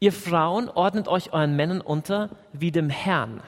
[0.00, 3.42] Ihr Frauen ordnet euch euren Männern unter wie dem Herrn.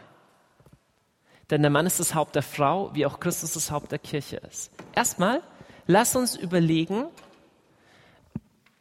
[1.50, 4.36] Denn der Mann ist das Haupt der Frau, wie auch Christus das Haupt der Kirche
[4.36, 4.72] ist.
[4.94, 5.42] Erstmal,
[5.86, 7.06] lass uns überlegen,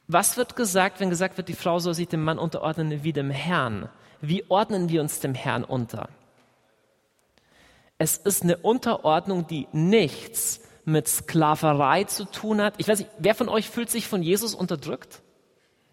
[0.08, 3.30] was wird gesagt, wenn gesagt wird, die Frau soll sich dem Mann unterordnen wie dem
[3.30, 3.90] Herrn?
[4.22, 6.10] Wie ordnen wir uns dem Herrn unter?
[8.00, 12.74] Es ist eine Unterordnung, die nichts mit Sklaverei zu tun hat.
[12.78, 15.22] Ich weiß nicht, wer von euch fühlt sich von Jesus unterdrückt?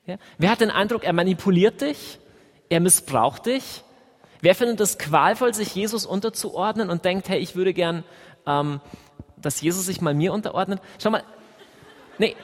[0.06, 0.16] Ja?
[0.38, 2.18] Wer hat den Eindruck, er manipuliert dich?
[2.68, 3.82] Er missbraucht dich?
[4.40, 8.04] Wer findet es qualvoll, sich Jesus unterzuordnen und denkt, hey, ich würde gern,
[8.46, 8.80] ähm,
[9.36, 10.80] dass Jesus sich mal mir unterordnet?
[11.02, 11.24] Schau mal,
[12.18, 12.36] nee,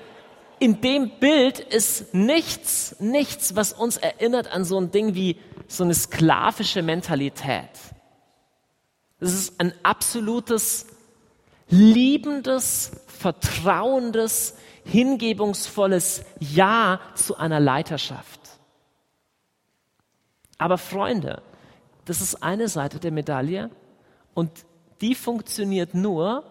[0.58, 5.84] in dem Bild ist nichts, nichts, was uns erinnert an so ein Ding wie so
[5.84, 7.70] eine sklavische Mentalität.
[9.20, 10.86] Es ist ein absolutes,
[11.68, 18.40] liebendes, vertrauendes, hingebungsvolles Ja zu einer Leiterschaft.
[20.58, 21.42] Aber Freunde,
[22.04, 23.70] das ist eine Seite der Medaille
[24.34, 24.50] und
[25.00, 26.44] die funktioniert nur,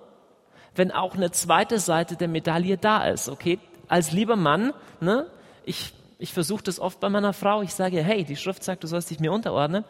[0.75, 3.29] wenn auch eine zweite Seite der Medaille da ist.
[3.29, 5.27] Okay, als lieber Mann, ne,
[5.65, 7.61] ich, ich versuche das oft bei meiner Frau.
[7.61, 9.83] Ich sage, hey, die Schrift sagt, du sollst dich mir unterordnen.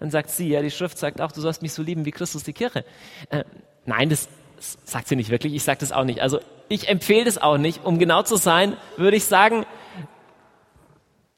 [0.00, 2.44] Dann sagt sie, ja, die Schrift sagt auch, du sollst mich so lieben wie Christus
[2.44, 2.84] die Kirche.
[3.30, 3.44] Äh,
[3.84, 4.28] nein, das,
[4.60, 5.54] sagt sie nicht wirklich.
[5.54, 6.20] Ich sage das auch nicht.
[6.20, 7.84] Also ich empfehle das auch nicht.
[7.84, 9.66] Um genau zu sein, würde ich sagen,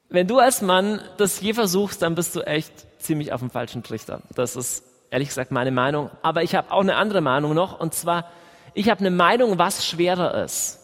[0.09, 3.83] wenn du als Mann das je versuchst, dann bist du echt ziemlich auf dem falschen
[3.83, 4.23] Trichter.
[4.35, 6.11] Das ist ehrlich gesagt meine Meinung.
[6.23, 7.79] Aber ich habe auch eine andere Meinung noch.
[7.79, 8.31] Und zwar,
[8.75, 10.79] ich habe eine Meinung, was schwerer ist.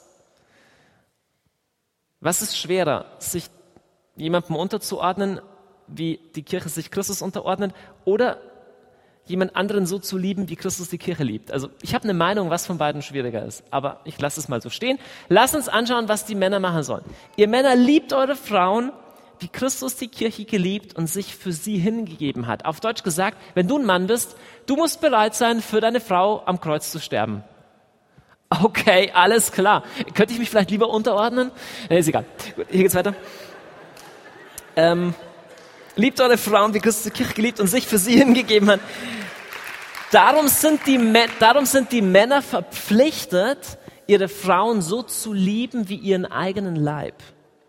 [2.20, 3.48] Was ist schwerer, sich
[4.16, 5.40] jemandem unterzuordnen
[5.86, 8.38] wie die Kirche sich Christus unterordnet oder
[9.26, 11.52] jemand anderen so zu lieben, wie Christus die Kirche liebt.
[11.52, 14.62] Also ich habe eine Meinung, was von beiden schwieriger ist, aber ich lasse es mal
[14.62, 14.98] so stehen.
[15.28, 17.04] Lass uns anschauen, was die Männer machen sollen.
[17.36, 18.92] Ihr Männer liebt eure Frauen,
[19.40, 22.64] wie Christus die Kirche geliebt und sich für sie hingegeben hat.
[22.64, 24.36] Auf Deutsch gesagt, wenn du ein Mann bist,
[24.66, 27.44] du musst bereit sein, für deine Frau am Kreuz zu sterben.
[28.48, 29.82] Okay, alles klar.
[30.14, 31.50] Könnte ich mich vielleicht lieber unterordnen?
[31.90, 32.24] Nee, ist egal.
[32.54, 33.14] Gut, hier geht's weiter.
[34.76, 35.14] Ähm,
[35.96, 38.80] Liebt eure Frauen, wie Christus die Kirche geliebt und sich für sie hingegeben hat.
[40.12, 40.98] Darum sind die,
[41.40, 47.14] darum sind die Männer verpflichtet, ihre Frauen so zu lieben wie ihren eigenen Leib.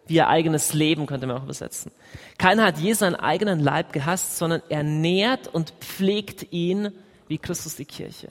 [0.05, 1.91] Wie ihr eigenes Leben, könnte man auch übersetzen.
[2.37, 6.91] Keiner hat je seinen eigenen Leib gehasst, sondern er nährt und pflegt ihn
[7.27, 8.29] wie Christus die Kirche.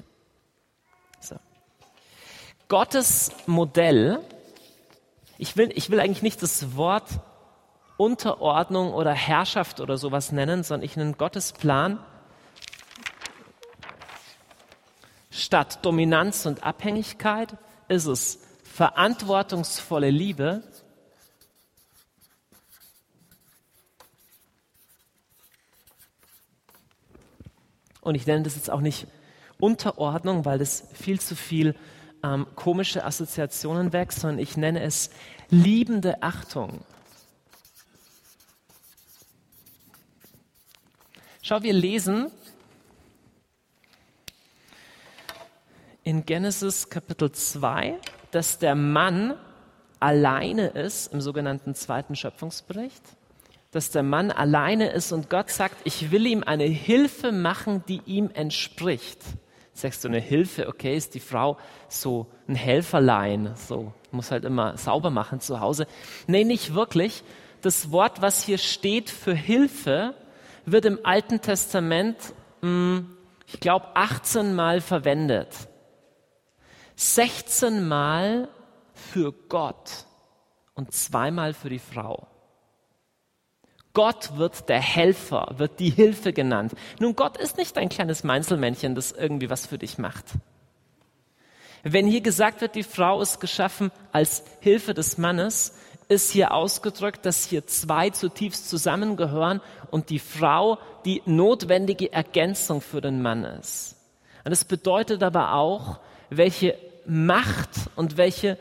[1.20, 1.36] So.
[2.68, 4.20] Gottes Modell,
[5.36, 7.08] ich will, ich will eigentlich nicht das Wort
[7.96, 11.98] Unterordnung oder Herrschaft oder sowas nennen, sondern ich nenne Gottes Plan
[15.30, 17.56] statt Dominanz und Abhängigkeit
[17.88, 20.62] ist es verantwortungsvolle Liebe.
[28.00, 29.06] Und ich nenne das jetzt auch nicht
[29.58, 31.74] Unterordnung, weil das viel zu viel
[32.22, 35.10] ähm, komische Assoziationen weckt, sondern ich nenne es
[35.48, 36.80] liebende Achtung.
[41.48, 42.32] Schau, wir lesen
[46.02, 48.00] in Genesis Kapitel 2,
[48.32, 49.36] dass der Mann
[50.00, 53.00] alleine ist im sogenannten zweiten Schöpfungsbericht,
[53.70, 58.02] dass der Mann alleine ist und Gott sagt, ich will ihm eine Hilfe machen, die
[58.06, 59.20] ihm entspricht.
[59.72, 64.76] Sagst du eine Hilfe, okay, ist die Frau so ein Helferlein, so muss halt immer
[64.78, 65.86] sauber machen zu Hause.
[66.26, 67.22] Nee, nicht wirklich.
[67.60, 70.16] Das Wort, was hier steht für Hilfe,
[70.66, 72.16] wird im Alten Testament,
[72.60, 75.48] hm, ich glaube, 18 Mal verwendet.
[76.96, 78.48] 16 Mal
[78.92, 80.06] für Gott
[80.74, 82.26] und zweimal für die Frau.
[83.92, 86.74] Gott wird der Helfer, wird die Hilfe genannt.
[86.98, 90.26] Nun, Gott ist nicht ein kleines Meinzelmännchen, das irgendwie was für dich macht.
[91.82, 97.26] Wenn hier gesagt wird, die Frau ist geschaffen als Hilfe des Mannes, ist hier ausgedrückt,
[97.26, 103.96] dass hier zwei zutiefst zusammengehören und die Frau die notwendige Ergänzung für den Mann ist.
[104.44, 105.98] Und das bedeutet aber auch,
[106.30, 108.58] welche Macht und welche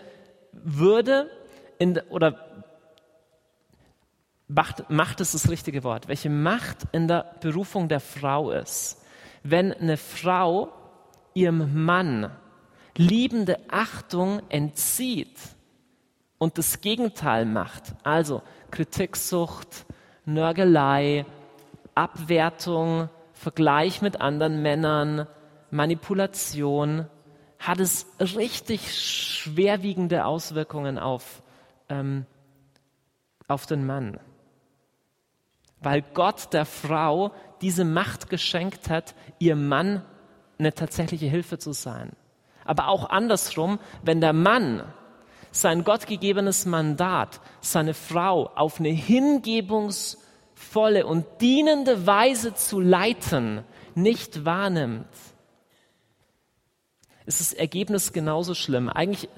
[0.51, 1.29] Würde
[1.77, 2.39] in, oder
[4.47, 9.01] Macht, Macht ist das richtige Wort, welche Macht in der Berufung der Frau ist.
[9.43, 10.71] Wenn eine Frau
[11.33, 12.31] ihrem Mann
[12.95, 15.37] liebende Achtung entzieht,
[16.45, 19.87] und das Gegenteil macht, also Kritiksucht,
[20.25, 21.25] Nörgelei,
[21.95, 25.25] Abwertung, Vergleich mit anderen Männern,
[25.71, 27.07] Manipulation,
[27.57, 31.41] hat es richtig schwerwiegende Auswirkungen auf,
[31.89, 32.27] ähm,
[33.47, 34.19] auf den Mann.
[35.79, 37.31] Weil Gott der Frau
[37.61, 40.05] diese Macht geschenkt hat, ihr Mann
[40.59, 42.11] eine tatsächliche Hilfe zu sein.
[42.65, 44.83] Aber auch andersrum, wenn der Mann
[45.55, 53.63] sein gottgegebenes Mandat, seine Frau auf eine hingebungsvolle und dienende Weise zu leiten,
[53.95, 55.07] nicht wahrnimmt,
[57.25, 58.89] ist das Ergebnis genauso schlimm.
[58.89, 59.29] Eigentlich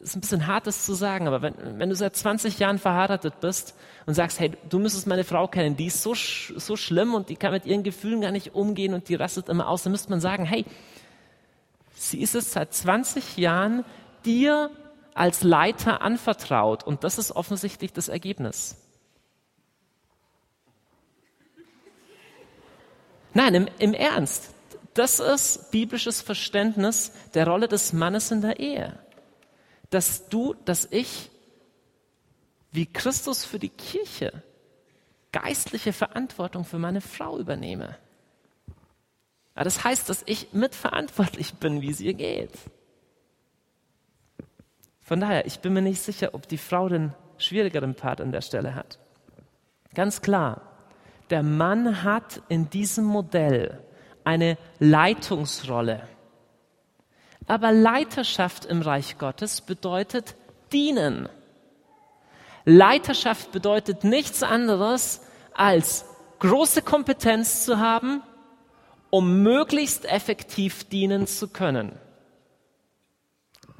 [0.00, 3.40] ist ein bisschen hart, das zu sagen, aber wenn, wenn du seit 20 Jahren verheiratet
[3.40, 7.28] bist und sagst, hey, du müsstest meine Frau kennen, die ist so, so schlimm und
[7.28, 10.08] die kann mit ihren Gefühlen gar nicht umgehen und die rastet immer aus, dann müsste
[10.08, 10.64] man sagen, hey,
[11.94, 13.84] sie ist es seit 20 Jahren
[14.24, 14.70] dir
[15.18, 18.76] als Leiter anvertraut und das ist offensichtlich das Ergebnis.
[23.34, 24.50] Nein, im, im Ernst,
[24.94, 28.98] das ist biblisches Verständnis der Rolle des Mannes in der Ehe
[29.90, 31.30] dass du, dass ich,
[32.70, 34.42] wie Christus für die Kirche,
[35.32, 37.96] geistliche Verantwortung für meine Frau übernehme.
[39.54, 42.52] Aber das heißt, dass ich mitverantwortlich bin, wie es ihr geht.
[45.08, 48.42] Von daher, ich bin mir nicht sicher, ob die Frau den schwierigeren Part an der
[48.42, 48.98] Stelle hat.
[49.94, 50.60] Ganz klar,
[51.30, 53.82] der Mann hat in diesem Modell
[54.22, 56.06] eine Leitungsrolle.
[57.46, 60.34] Aber Leiterschaft im Reich Gottes bedeutet
[60.74, 61.30] dienen.
[62.66, 65.22] Leiterschaft bedeutet nichts anderes
[65.54, 66.04] als
[66.40, 68.22] große Kompetenz zu haben,
[69.08, 71.98] um möglichst effektiv dienen zu können.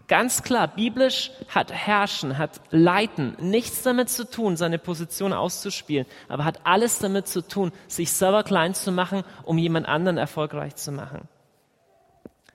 [0.08, 6.44] Ganz klar, biblisch hat Herrschen, hat Leiten nichts damit zu tun, seine Position auszuspielen, aber
[6.44, 10.92] hat alles damit zu tun, sich selber klein zu machen, um jemand anderen erfolgreich zu
[10.92, 11.28] machen.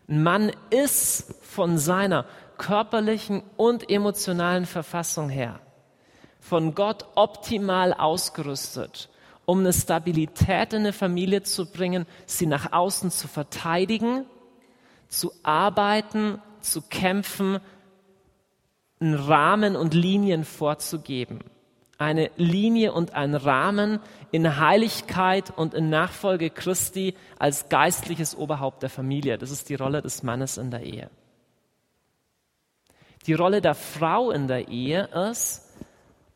[0.09, 2.25] Ein Mann ist von seiner
[2.57, 5.59] körperlichen und emotionalen Verfassung her
[6.43, 9.09] von Gott optimal ausgerüstet,
[9.45, 14.25] um eine Stabilität in eine Familie zu bringen, sie nach außen zu verteidigen,
[15.07, 17.59] zu arbeiten, zu kämpfen,
[18.99, 21.39] einen Rahmen und Linien vorzugeben
[22.03, 23.99] eine Linie und ein Rahmen
[24.31, 29.37] in Heiligkeit und in Nachfolge Christi als geistliches Oberhaupt der Familie.
[29.37, 31.09] Das ist die Rolle des Mannes in der Ehe.
[33.25, 35.62] Die Rolle der Frau in der Ehe ist,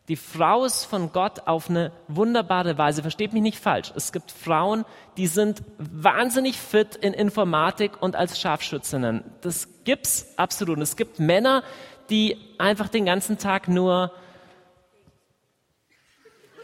[0.07, 3.01] die Frau ist von Gott auf eine wunderbare Weise.
[3.01, 3.91] Versteht mich nicht falsch.
[3.95, 4.85] Es gibt Frauen,
[5.17, 9.23] die sind wahnsinnig fit in Informatik und als Scharfschützinnen.
[9.41, 10.77] Das gibt's absolut.
[10.77, 11.63] Und es gibt Männer,
[12.09, 14.11] die einfach den ganzen Tag nur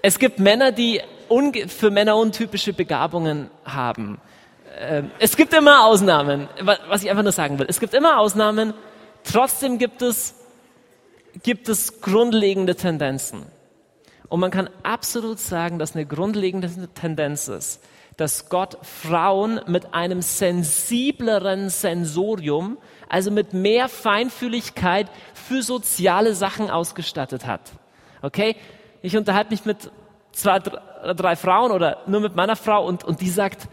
[0.05, 1.01] es gibt Männer, die
[1.67, 4.19] für Männer untypische Begabungen haben.
[4.77, 6.49] Ähm, es gibt immer Ausnahmen,
[6.89, 7.67] was ich einfach nur sagen will.
[7.69, 8.73] Es gibt immer Ausnahmen,
[9.23, 10.35] trotzdem gibt es,
[11.41, 13.43] gibt es grundlegende Tendenzen.
[14.29, 17.83] Und man kann absolut sagen, dass eine grundlegende Tendenz ist,
[18.17, 22.77] dass Gott Frauen mit einem sensibleren Sensorium,
[23.09, 27.71] also mit mehr Feinfühligkeit für soziale Sachen ausgestattet hat.
[28.21, 28.55] Okay?
[29.03, 29.91] ich unterhalte mich mit
[30.31, 33.67] zwei, drei Frauen oder nur mit meiner Frau und, und die sagt,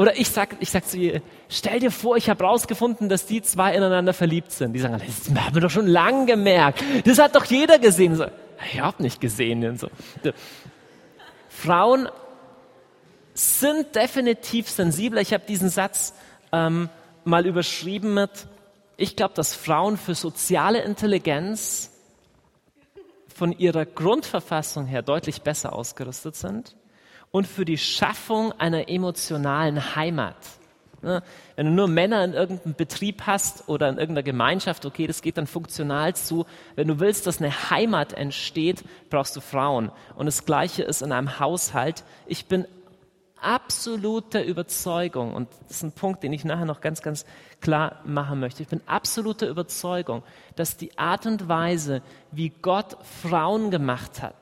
[0.00, 1.20] oder ich sag, ich sag zu ihr,
[1.50, 4.72] stell dir vor, ich habe rausgefunden, dass die zwei ineinander verliebt sind.
[4.72, 6.82] Die sagen, das haben wir doch schon lange gemerkt.
[7.04, 8.16] Das hat doch jeder gesehen.
[8.16, 8.24] So,
[8.72, 9.62] ich habe nicht gesehen.
[9.62, 9.90] Und so.
[11.50, 12.08] Frauen
[13.34, 15.20] sind definitiv sensibler.
[15.20, 16.14] Ich habe diesen Satz
[16.50, 16.88] ähm,
[17.24, 18.30] mal überschrieben mit,
[18.96, 21.90] ich glaube, dass Frauen für soziale Intelligenz
[23.34, 26.74] von ihrer Grundverfassung her deutlich besser ausgerüstet sind
[27.30, 30.36] und für die Schaffung einer emotionalen Heimat.
[31.02, 31.22] Ne,
[31.56, 35.38] wenn du nur Männer in irgendeinem Betrieb hast oder in irgendeiner Gemeinschaft, okay, das geht
[35.38, 36.44] dann funktional zu.
[36.76, 39.90] Wenn du willst, dass eine Heimat entsteht, brauchst du Frauen.
[40.14, 42.04] Und das Gleiche ist in einem Haushalt.
[42.26, 42.66] Ich bin
[43.40, 47.24] absoluter Überzeugung, und das ist ein Punkt, den ich nachher noch ganz, ganz
[47.62, 50.22] klar machen möchte, ich bin absoluter Überzeugung,
[50.56, 54.36] dass die Art und Weise, wie Gott Frauen gemacht hat,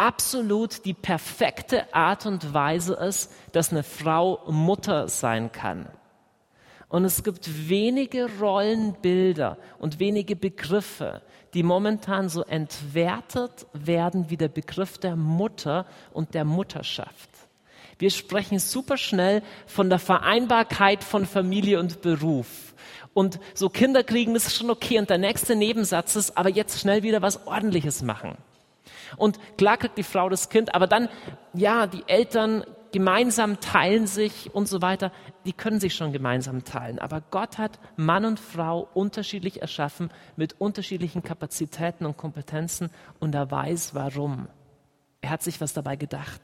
[0.00, 5.88] absolut die perfekte Art und Weise ist, dass eine Frau Mutter sein kann.
[6.88, 11.22] Und es gibt wenige Rollenbilder und wenige Begriffe,
[11.54, 17.30] die momentan so entwertet werden wie der Begriff der Mutter und der Mutterschaft.
[17.98, 22.74] Wir sprechen super schnell von der Vereinbarkeit von Familie und Beruf.
[23.12, 24.98] Und so Kinder kriegen, ist schon okay.
[24.98, 28.38] Und der nächste Nebensatz ist, aber jetzt schnell wieder was Ordentliches machen.
[29.16, 31.08] Und klar kriegt die Frau das Kind, aber dann,
[31.52, 35.12] ja, die Eltern gemeinsam teilen sich und so weiter.
[35.46, 36.98] Die können sich schon gemeinsam teilen.
[36.98, 43.50] Aber Gott hat Mann und Frau unterschiedlich erschaffen mit unterschiedlichen Kapazitäten und Kompetenzen und er
[43.50, 44.48] weiß warum.
[45.20, 46.40] Er hat sich was dabei gedacht.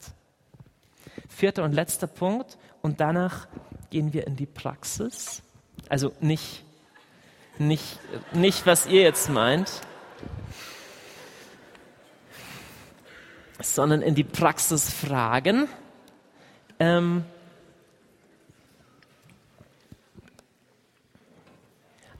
[1.27, 3.47] Vierter und letzter Punkt und danach
[3.89, 5.41] gehen wir in die Praxis.
[5.89, 6.63] Also nicht,
[7.57, 7.99] nicht,
[8.33, 9.81] nicht was ihr jetzt meint,
[13.59, 15.67] sondern in die Praxis fragen.
[16.79, 17.25] Ähm,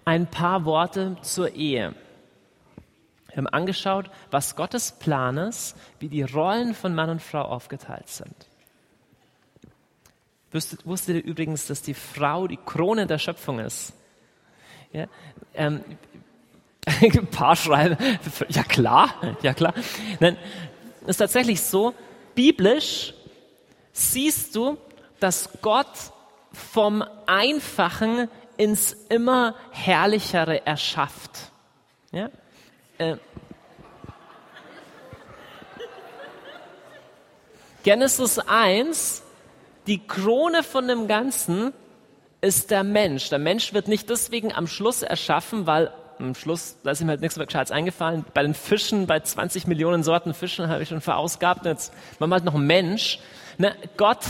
[0.05, 1.93] ein paar Worte zur Ehe.
[3.27, 8.07] Wir haben angeschaut, was Gottes Plan ist, wie die Rollen von Mann und Frau aufgeteilt
[8.07, 8.47] sind.
[10.51, 13.93] Wusstet, wusstet ihr übrigens, dass die Frau die Krone der Schöpfung ist?
[14.93, 15.07] Ja,
[15.53, 15.83] ähm,
[17.01, 17.97] ein paar schreiben,
[18.47, 19.73] ja klar, ja klar.
[20.21, 20.37] Nein,
[21.07, 21.93] ist tatsächlich so,
[22.35, 23.13] biblisch
[23.93, 24.77] siehst du,
[25.19, 25.87] dass Gott
[26.51, 31.51] vom Einfachen ins immer herrlichere erschafft.
[32.11, 32.29] Ja?
[32.97, 33.17] Äh,
[37.83, 39.23] Genesis 1,
[39.87, 41.73] die Krone von dem Ganzen
[42.41, 43.29] ist der Mensch.
[43.29, 47.21] Der Mensch wird nicht deswegen am Schluss erschaffen, weil am Schluss, da ist ihm halt
[47.21, 48.25] nichts mehr Gescheites eingefallen.
[48.33, 51.65] Bei den Fischen, bei 20 Millionen Sorten Fischen habe ich schon verausgabt.
[51.65, 53.19] Jetzt machen wir halt noch einen Mensch.
[53.57, 53.75] Ne?
[53.97, 54.25] Gott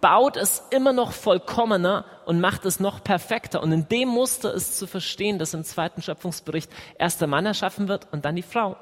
[0.00, 3.62] baut es immer noch vollkommener und macht es noch perfekter.
[3.62, 7.88] Und in dem Muster ist zu verstehen, dass im zweiten Schöpfungsbericht erst der Mann erschaffen
[7.88, 8.76] wird und dann die Frau.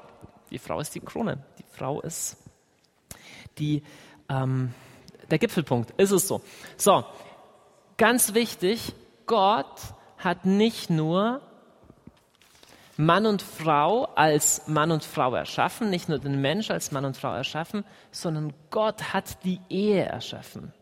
[0.51, 1.43] Die Frau ist die Krone.
[1.59, 2.37] Die Frau ist
[3.57, 3.83] die,
[4.29, 4.73] ähm,
[5.29, 5.91] der Gipfelpunkt.
[5.99, 6.41] Ist es so.
[6.77, 7.05] So,
[7.97, 8.93] ganz wichtig,
[9.25, 9.81] Gott
[10.17, 11.41] hat nicht nur
[12.97, 17.17] Mann und Frau als Mann und Frau erschaffen, nicht nur den Mensch als Mann und
[17.17, 20.73] Frau erschaffen, sondern Gott hat die Ehe erschaffen.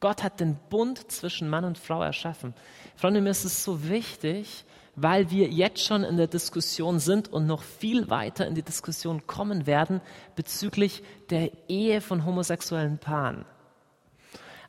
[0.00, 2.52] Gott hat den Bund zwischen Mann und Frau erschaffen.
[2.94, 4.66] Freunde, mir ist es so wichtig,
[4.96, 9.26] weil wir jetzt schon in der Diskussion sind und noch viel weiter in die Diskussion
[9.26, 10.02] kommen werden
[10.36, 13.46] bezüglich der Ehe von homosexuellen Paaren.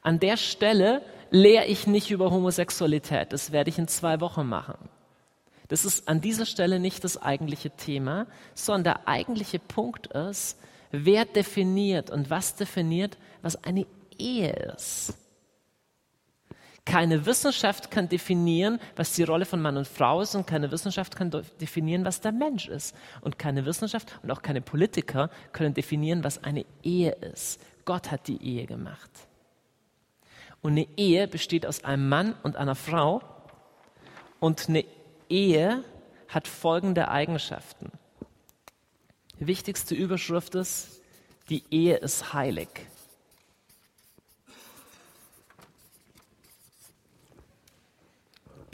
[0.01, 1.01] An der Stelle
[1.31, 3.33] lehre ich nicht über Homosexualität.
[3.33, 4.77] Das werde ich in zwei Wochen machen.
[5.67, 10.59] Das ist an dieser Stelle nicht das eigentliche Thema, sondern der eigentliche Punkt ist,
[10.91, 13.85] wer definiert und was definiert, was eine
[14.17, 15.13] Ehe ist.
[16.85, 21.15] Keine Wissenschaft kann definieren, was die Rolle von Mann und Frau ist und keine Wissenschaft
[21.15, 22.95] kann definieren, was der Mensch ist.
[23.21, 27.59] Und keine Wissenschaft und auch keine Politiker können definieren, was eine Ehe ist.
[27.85, 29.09] Gott hat die Ehe gemacht.
[30.61, 33.21] Und eine Ehe besteht aus einem Mann und einer Frau.
[34.39, 34.85] Und eine
[35.29, 35.83] Ehe
[36.27, 37.91] hat folgende Eigenschaften.
[39.39, 41.01] Die wichtigste Überschrift ist,
[41.49, 42.69] die Ehe ist heilig.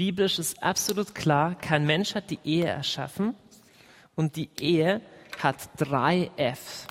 [0.02, 3.36] biblisch ist absolut klar, kein Mensch hat die Ehe erschaffen
[4.16, 5.00] und die Ehe
[5.38, 6.88] hat drei F.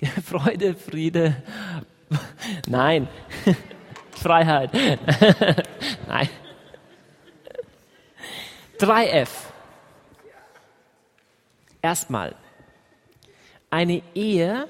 [0.24, 1.42] Freude, Friede,
[2.68, 3.08] nein,
[4.22, 4.70] Freiheit,
[6.06, 6.28] nein.
[8.78, 9.52] Drei F.
[11.82, 12.34] Erstmal,
[13.70, 14.68] eine Ehe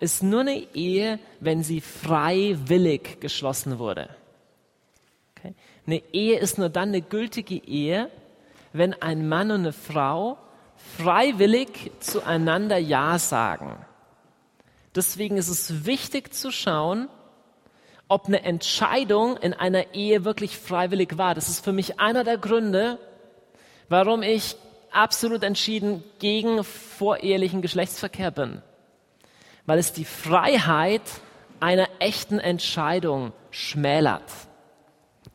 [0.00, 4.08] ist nur eine Ehe, wenn sie freiwillig geschlossen wurde.
[5.36, 5.54] Okay?
[5.86, 8.10] Eine Ehe ist nur dann eine gültige Ehe,
[8.72, 10.38] wenn ein Mann und eine Frau
[10.96, 13.84] freiwillig zueinander Ja sagen.
[14.94, 17.08] Deswegen ist es wichtig zu schauen,
[18.10, 21.34] ob eine Entscheidung in einer Ehe wirklich freiwillig war.
[21.34, 22.98] Das ist für mich einer der Gründe,
[23.88, 24.56] warum ich
[24.90, 28.60] absolut entschieden gegen vorehelichen Geschlechtsverkehr bin
[29.70, 31.02] weil es die Freiheit
[31.60, 34.24] einer echten Entscheidung schmälert.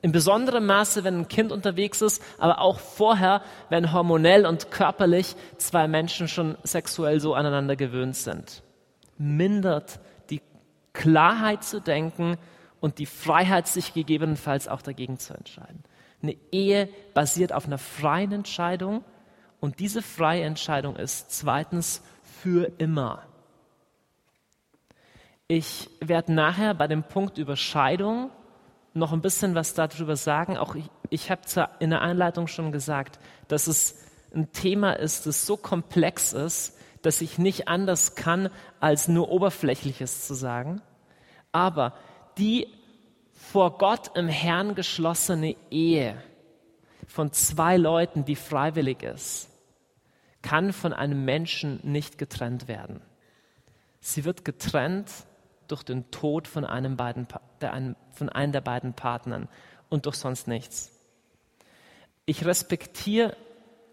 [0.01, 5.37] In besonderem Maße, wenn ein Kind unterwegs ist, aber auch vorher, wenn hormonell und körperlich
[5.57, 8.61] zwei Menschen schon sexuell so aneinander gewöhnt sind.
[9.17, 10.41] Mindert die
[10.91, 12.37] Klarheit zu denken
[12.79, 15.83] und die Freiheit, sich gegebenenfalls auch dagegen zu entscheiden.
[16.21, 19.03] Eine Ehe basiert auf einer freien Entscheidung
[19.59, 23.23] und diese freie Entscheidung ist zweitens für immer.
[25.47, 28.31] Ich werde nachher bei dem Punkt Überscheidung
[28.93, 30.57] noch ein bisschen was darüber sagen.
[30.57, 31.41] Auch ich, ich habe
[31.79, 34.03] in der Einleitung schon gesagt, dass es
[34.33, 38.49] ein Thema ist, das so komplex ist, dass ich nicht anders kann,
[38.79, 40.81] als nur Oberflächliches zu sagen.
[41.51, 41.93] Aber
[42.37, 42.67] die
[43.33, 46.21] vor Gott im Herrn geschlossene Ehe
[47.07, 49.49] von zwei Leuten, die freiwillig ist,
[50.41, 53.01] kann von einem Menschen nicht getrennt werden.
[53.99, 55.11] Sie wird getrennt
[55.67, 57.27] durch den Tod von einem, beiden,
[57.61, 59.47] der, von einem der beiden Partnern
[59.89, 60.91] und durch sonst nichts.
[62.25, 63.35] Ich respektiere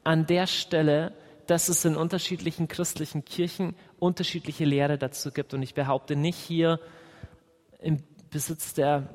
[0.05, 1.12] an der Stelle,
[1.47, 5.55] dass es in unterschiedlichen christlichen Kirchen unterschiedliche Lehre dazu gibt.
[5.55, 6.80] Und ich behaupte nicht hier
[7.78, 7.99] im
[8.33, 9.09] Besitz der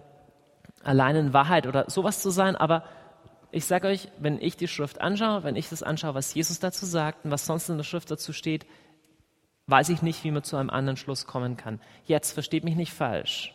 [0.83, 2.83] alleinen Wahrheit oder sowas zu sein, aber
[3.51, 6.85] ich sage euch, wenn ich die Schrift anschaue, wenn ich das anschaue, was Jesus dazu
[6.85, 8.65] sagt und was sonst in der Schrift dazu steht,
[9.67, 11.81] weiß ich nicht, wie man zu einem anderen Schluss kommen kann.
[12.05, 13.53] Jetzt versteht mich nicht falsch.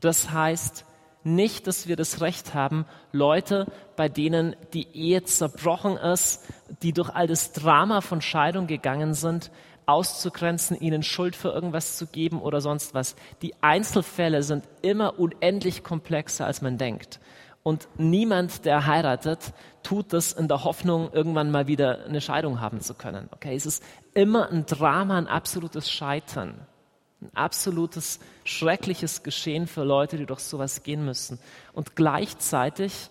[0.00, 0.84] Das heißt
[1.24, 6.46] nicht, dass wir das Recht haben, Leute, bei denen die Ehe zerbrochen ist,
[6.82, 9.50] die durch all das Drama von Scheidung gegangen sind,
[9.86, 13.16] auszugrenzen, ihnen Schuld für irgendwas zu geben oder sonst was.
[13.42, 17.20] Die Einzelfälle sind immer unendlich komplexer, als man denkt.
[17.62, 22.80] Und niemand, der heiratet, tut das in der Hoffnung, irgendwann mal wieder eine Scheidung haben
[22.80, 23.28] zu können.
[23.32, 23.82] Okay, es ist
[24.12, 26.66] immer ein Drama, ein absolutes Scheitern.
[27.22, 31.38] Ein absolutes, schreckliches Geschehen für Leute, die durch sowas gehen müssen.
[31.72, 33.08] Und gleichzeitig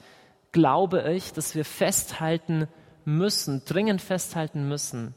[0.52, 2.68] glaube ich, dass wir festhalten
[3.06, 5.16] müssen, dringend festhalten müssen,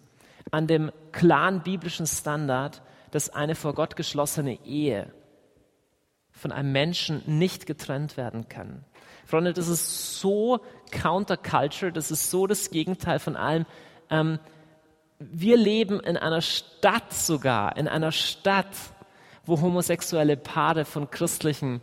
[0.51, 5.13] an dem klaren biblischen Standard, dass eine vor Gott geschlossene Ehe
[6.31, 8.85] von einem Menschen nicht getrennt werden kann.
[9.25, 13.65] Freunde, das ist so counterculture, das ist so das Gegenteil von allem.
[14.11, 14.39] Ähm,
[15.19, 18.77] wir leben in einer Stadt sogar, in einer Stadt,
[19.45, 21.81] wo homosexuelle Paare von christlichen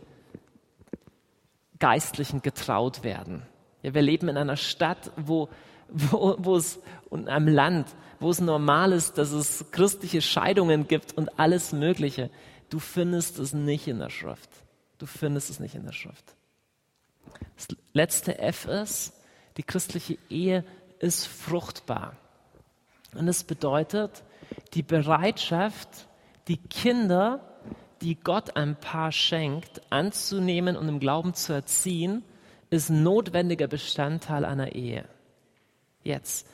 [1.80, 3.42] Geistlichen getraut werden.
[3.82, 5.48] Ja, wir leben in einer Stadt, wo,
[5.88, 7.88] wo, wo es, in einem Land,
[8.24, 12.30] wo es normal ist, dass es christliche Scheidungen gibt und alles Mögliche.
[12.70, 14.48] Du findest es nicht in der Schrift.
[14.96, 16.24] Du findest es nicht in der Schrift.
[17.54, 19.12] Das letzte F ist,
[19.58, 20.64] die christliche Ehe
[21.00, 22.16] ist fruchtbar.
[23.14, 24.24] Und es bedeutet,
[24.72, 26.08] die Bereitschaft,
[26.48, 27.40] die Kinder,
[28.00, 32.24] die Gott ein Paar schenkt, anzunehmen und im Glauben zu erziehen,
[32.70, 35.04] ist notwendiger Bestandteil einer Ehe.
[36.02, 36.46] Jetzt,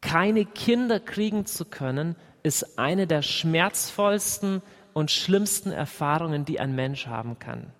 [0.00, 7.06] keine Kinder kriegen zu können, ist eine der schmerzvollsten und schlimmsten Erfahrungen, die ein Mensch
[7.06, 7.72] haben kann.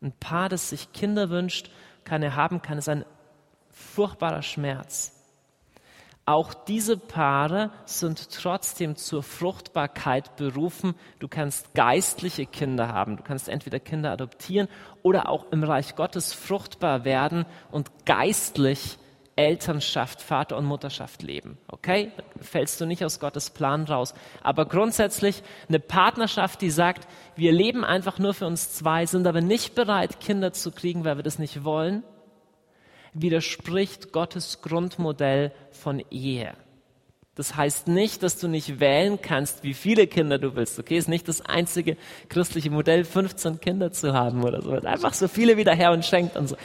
[0.00, 1.70] Ein Paar, das sich Kinder wünscht,
[2.04, 3.04] keine haben kann, ist ein
[3.70, 5.12] furchtbarer Schmerz.
[6.28, 10.96] Auch diese Paare sind trotzdem zur Fruchtbarkeit berufen.
[11.20, 13.16] Du kannst geistliche Kinder haben.
[13.16, 14.66] Du kannst entweder Kinder adoptieren
[15.02, 18.98] oder auch im Reich Gottes fruchtbar werden und geistlich
[19.36, 21.58] Elternschaft, Vater und Mutterschaft leben.
[21.68, 22.10] Okay?
[22.40, 24.14] Fällst du nicht aus Gottes Plan raus.
[24.42, 27.06] Aber grundsätzlich eine Partnerschaft, die sagt,
[27.36, 31.16] wir leben einfach nur für uns zwei, sind aber nicht bereit, Kinder zu kriegen, weil
[31.16, 32.02] wir das nicht wollen,
[33.12, 36.54] widerspricht Gottes Grundmodell von Ehe.
[37.34, 40.78] Das heißt nicht, dass du nicht wählen kannst, wie viele Kinder du willst.
[40.78, 41.98] Okay, ist nicht das einzige
[42.30, 44.72] christliche Modell, 15 Kinder zu haben oder so.
[44.72, 46.56] Einfach so viele wie der Herr uns schenkt und so.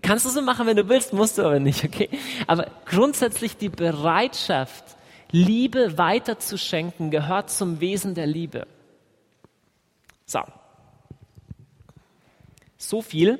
[0.00, 2.08] Kannst du so machen, wenn du willst, musst du aber nicht, okay?
[2.46, 4.84] Aber grundsätzlich die Bereitschaft,
[5.30, 8.66] Liebe weiterzuschenken, gehört zum Wesen der Liebe.
[10.24, 10.40] So.
[12.78, 13.38] So viel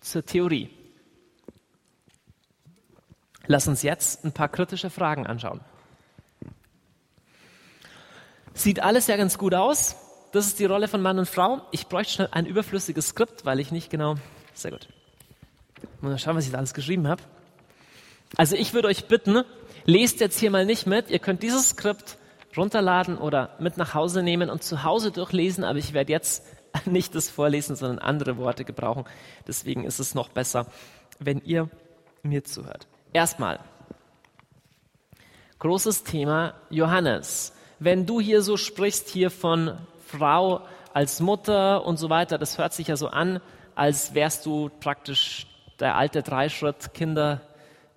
[0.00, 0.70] zur Theorie.
[3.46, 5.60] Lass uns jetzt ein paar kritische Fragen anschauen.
[8.54, 9.96] Sieht alles ja ganz gut aus.
[10.32, 11.62] Das ist die Rolle von Mann und Frau.
[11.70, 14.16] Ich bräuchte schnell ein überflüssiges Skript, weil ich nicht genau.
[14.54, 14.88] Sehr gut.
[16.00, 17.22] Mal schauen, was ich da alles geschrieben habe.
[18.36, 19.44] Also ich würde euch bitten,
[19.84, 21.10] lest jetzt hier mal nicht mit.
[21.10, 22.18] Ihr könnt dieses Skript
[22.56, 26.44] runterladen oder mit nach Hause nehmen und zu Hause durchlesen, aber ich werde jetzt
[26.86, 29.04] nicht das vorlesen, sondern andere Worte gebrauchen.
[29.46, 30.66] Deswegen ist es noch besser,
[31.18, 31.68] wenn ihr
[32.22, 32.86] mir zuhört.
[33.12, 33.60] Erstmal,
[35.58, 37.52] großes Thema Johannes.
[37.78, 40.62] Wenn du hier so sprichst, hier von Frau
[40.92, 43.40] als Mutter und so weiter, das hört sich ja so an,
[43.74, 45.46] als wärst du praktisch
[45.80, 47.40] der alte Dreischritt Kinder,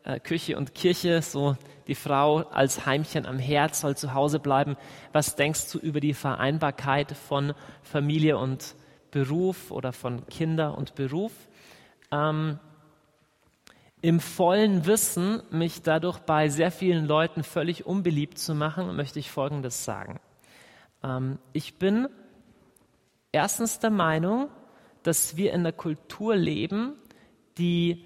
[0.04, 1.58] äh, Küche und Kirche, so
[1.88, 4.78] die Frau als Heimchen am Herz soll zu Hause bleiben.
[5.12, 8.76] Was denkst du über die Vereinbarkeit von Familie und
[9.12, 11.32] Beruf oder von Kinder und Beruf?
[12.12, 12.60] Ähm,
[14.02, 19.30] im vollen Wissen, mich dadurch bei sehr vielen Leuten völlig unbeliebt zu machen, möchte ich
[19.30, 20.20] Folgendes sagen.
[21.04, 22.08] Ähm, ich bin
[23.32, 24.50] erstens der Meinung,
[25.04, 26.94] dass wir in einer Kultur leben,
[27.60, 28.06] die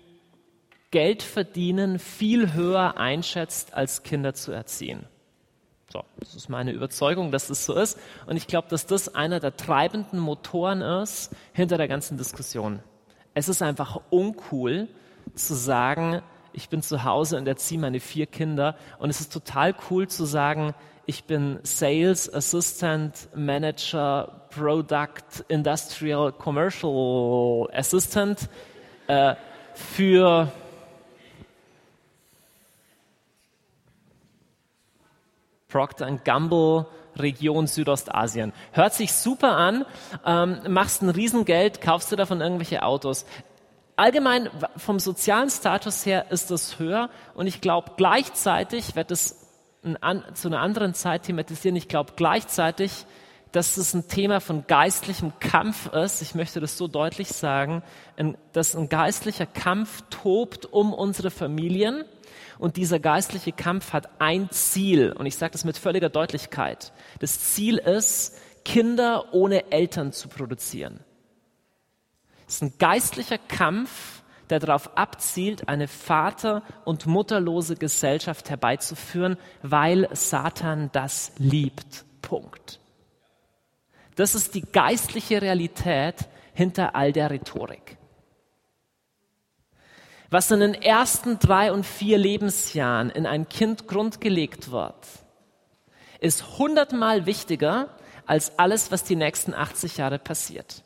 [0.92, 5.06] Geld verdienen viel höher einschätzt, als Kinder zu erziehen.
[5.92, 8.00] So, das ist meine Überzeugung, dass das so ist.
[8.26, 12.80] Und ich glaube, dass das einer der treibenden Motoren ist hinter der ganzen Diskussion.
[13.34, 14.88] Es ist einfach uncool,
[15.36, 18.76] zu sagen, ich bin zu Hause und erziehe meine vier Kinder.
[19.00, 20.74] Und es ist total cool zu sagen,
[21.06, 28.50] ich bin Sales Assistant Manager Product Industrial Commercial Assistant
[29.08, 29.36] äh,
[29.74, 30.52] für
[35.68, 36.86] Procter Gamble
[37.18, 38.54] Region Südostasien.
[38.72, 39.86] Hört sich super an,
[40.26, 43.26] ähm, machst ein Riesengeld, kaufst du davon irgendwelche Autos.
[43.96, 49.40] Allgemein vom sozialen Status her ist das höher und ich glaube gleichzeitig, wird es
[50.34, 53.06] zu einer anderen Zeit thematisieren, ich glaube gleichzeitig,
[53.54, 56.22] dass es ein Thema von geistlichem Kampf ist.
[56.22, 57.84] Ich möchte das so deutlich sagen,
[58.52, 62.04] dass ein geistlicher Kampf tobt um unsere Familien
[62.58, 65.12] und dieser geistliche Kampf hat ein Ziel.
[65.12, 66.94] Und ich sage das mit völliger Deutlichkeit.
[67.20, 68.36] Das Ziel ist,
[68.66, 71.02] Kinder ohne Eltern zu produzieren.
[72.48, 80.10] Es ist ein geistlicher Kampf, der darauf abzielt, eine vater- und mutterlose Gesellschaft herbeizuführen, weil
[80.14, 82.06] Satan das liebt.
[82.22, 82.80] Punkt.
[84.16, 87.98] Das ist die geistliche Realität hinter all der Rhetorik.
[90.30, 94.96] Was in den ersten drei und vier Lebensjahren in ein Kind grundgelegt wird,
[96.20, 97.90] ist hundertmal wichtiger
[98.26, 100.84] als alles, was die nächsten 80 Jahre passiert.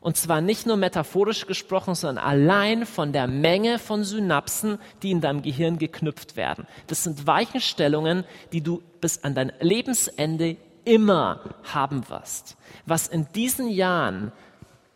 [0.00, 5.20] Und zwar nicht nur metaphorisch gesprochen, sondern allein von der Menge von Synapsen, die in
[5.20, 6.66] deinem Gehirn geknüpft werden.
[6.86, 10.56] Das sind Weichenstellungen, die du bis an dein Lebensende
[10.88, 11.40] immer
[11.72, 12.56] haben wirst.
[12.86, 14.32] Was in diesen Jahren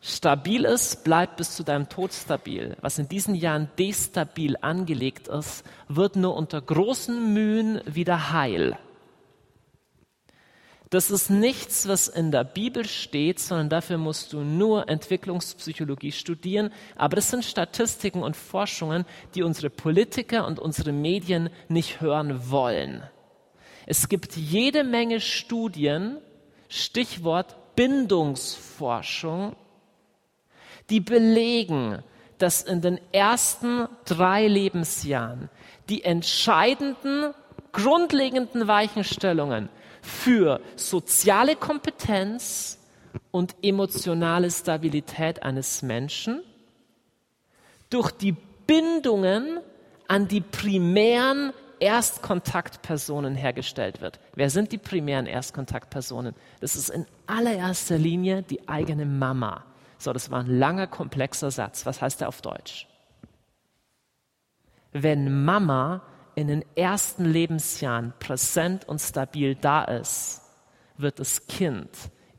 [0.01, 2.77] stabil ist, bleibt bis zu deinem Tod stabil.
[2.81, 8.77] Was in diesen Jahren destabil angelegt ist, wird nur unter großen Mühen wieder heil.
[10.89, 16.71] Das ist nichts, was in der Bibel steht, sondern dafür musst du nur Entwicklungspsychologie studieren.
[16.97, 23.03] Aber das sind Statistiken und Forschungen, die unsere Politiker und unsere Medien nicht hören wollen.
[23.93, 26.17] Es gibt jede Menge Studien,
[26.71, 29.55] Stichwort Bindungsforschung,
[30.89, 32.03] die belegen,
[32.39, 35.51] dass in den ersten drei Lebensjahren
[35.91, 37.35] die entscheidenden,
[37.73, 39.69] grundlegenden Weichenstellungen
[40.01, 42.79] für soziale Kompetenz
[43.31, 46.43] und emotionale Stabilität eines Menschen
[47.91, 48.33] durch die
[48.67, 49.61] Bindungen
[50.09, 51.53] an die primären
[51.83, 54.21] Erstkontaktpersonen hergestellt wird.
[54.37, 56.37] Wer sind die primären Erstkontaktpersonen?
[56.61, 59.65] Das ist in allererster Linie die eigene Mama.
[59.99, 61.85] So, das war ein langer, komplexer Satz.
[61.85, 62.87] Was heißt er auf Deutsch?
[64.93, 66.03] Wenn Mama
[66.37, 70.41] in den ersten Lebensjahren präsent und stabil da ist,
[70.97, 71.91] wird das Kind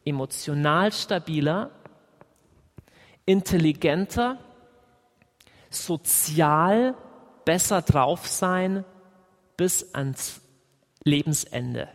[0.05, 1.71] emotional stabiler,
[3.25, 4.37] intelligenter,
[5.69, 6.95] sozial
[7.43, 8.85] besser drauf sein
[9.57, 10.41] bis ans
[11.03, 11.89] Lebensende.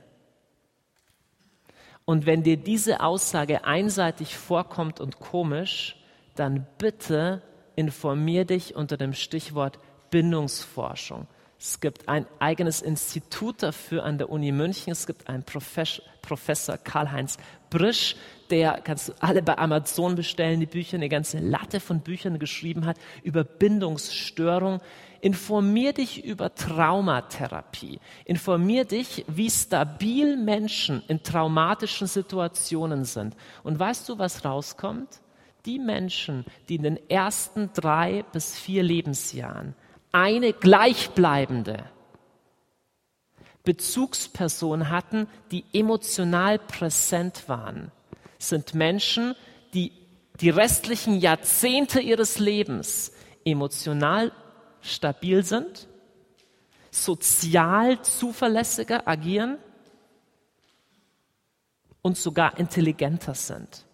[2.04, 5.96] Und wenn dir diese Aussage einseitig vorkommt und komisch,
[6.36, 7.42] dann bitte
[7.76, 9.78] informier dich unter dem Stichwort
[10.10, 11.26] Bindungsforschung.
[11.60, 14.92] Es gibt ein eigenes Institut dafür an der Uni München.
[14.92, 17.36] Es gibt einen Professor Karl-Heinz
[17.68, 18.16] Brisch,
[18.50, 22.86] der kannst du alle bei Amazon bestellen, die Bücher, eine ganze Latte von Büchern geschrieben
[22.86, 24.80] hat über Bindungsstörung.
[25.20, 28.00] Informier dich über Traumatherapie.
[28.24, 33.36] Informier dich, wie stabil Menschen in traumatischen Situationen sind.
[33.64, 35.20] Und weißt du, was rauskommt?
[35.66, 39.74] Die Menschen, die in den ersten drei bis vier Lebensjahren
[40.12, 41.84] eine gleichbleibende
[43.64, 47.92] Bezugsperson hatten, die emotional präsent waren,
[48.38, 49.34] sind Menschen,
[49.74, 49.92] die
[50.40, 53.12] die restlichen Jahrzehnte ihres Lebens
[53.44, 54.32] emotional
[54.80, 55.88] stabil sind,
[56.90, 59.58] sozial zuverlässiger agieren
[62.02, 63.84] und sogar intelligenter sind.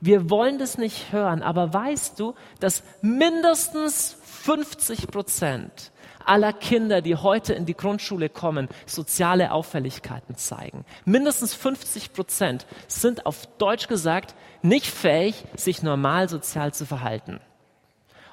[0.00, 5.92] Wir wollen das nicht hören, aber weißt du, dass mindestens 50 Prozent
[6.26, 10.84] aller Kinder, die heute in die Grundschule kommen, soziale Auffälligkeiten zeigen.
[11.04, 17.40] Mindestens 50 Prozent sind auf Deutsch gesagt nicht fähig, sich normal sozial zu verhalten.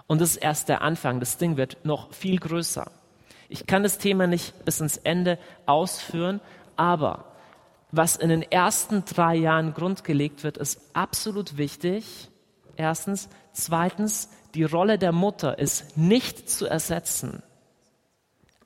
[0.07, 1.19] Und das ist erst der Anfang.
[1.19, 2.91] Das Ding wird noch viel größer.
[3.49, 6.39] Ich kann das Thema nicht bis ins Ende ausführen,
[6.75, 7.25] aber
[7.91, 12.29] was in den ersten drei Jahren grundgelegt wird, ist absolut wichtig.
[12.77, 13.29] Erstens.
[13.53, 17.43] Zweitens, die Rolle der Mutter ist nicht zu ersetzen.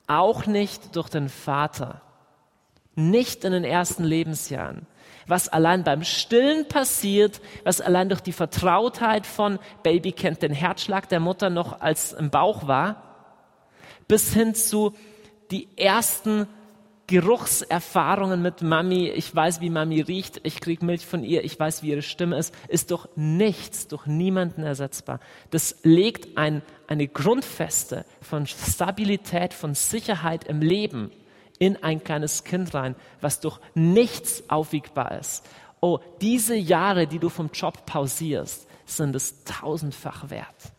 [0.06, 2.02] Auch nicht durch den Vater.
[2.94, 4.86] Nicht in den ersten Lebensjahren
[5.26, 11.08] was allein beim Stillen passiert, was allein durch die Vertrautheit von Baby kennt den Herzschlag
[11.08, 13.02] der Mutter noch als im Bauch war,
[14.08, 14.94] bis hin zu
[15.50, 16.46] die ersten
[17.08, 21.84] Geruchserfahrungen mit Mami, ich weiß, wie Mami riecht, ich krieg Milch von ihr, ich weiß,
[21.84, 25.20] wie ihre Stimme ist, ist durch nichts, durch niemanden ersetzbar.
[25.50, 31.12] Das legt ein, eine Grundfeste von Stabilität, von Sicherheit im Leben
[31.58, 35.44] in ein kleines Kind rein, was durch nichts aufwiegbar ist.
[35.80, 40.72] Oh, diese Jahre, die du vom Job pausierst, sind es tausendfach wert.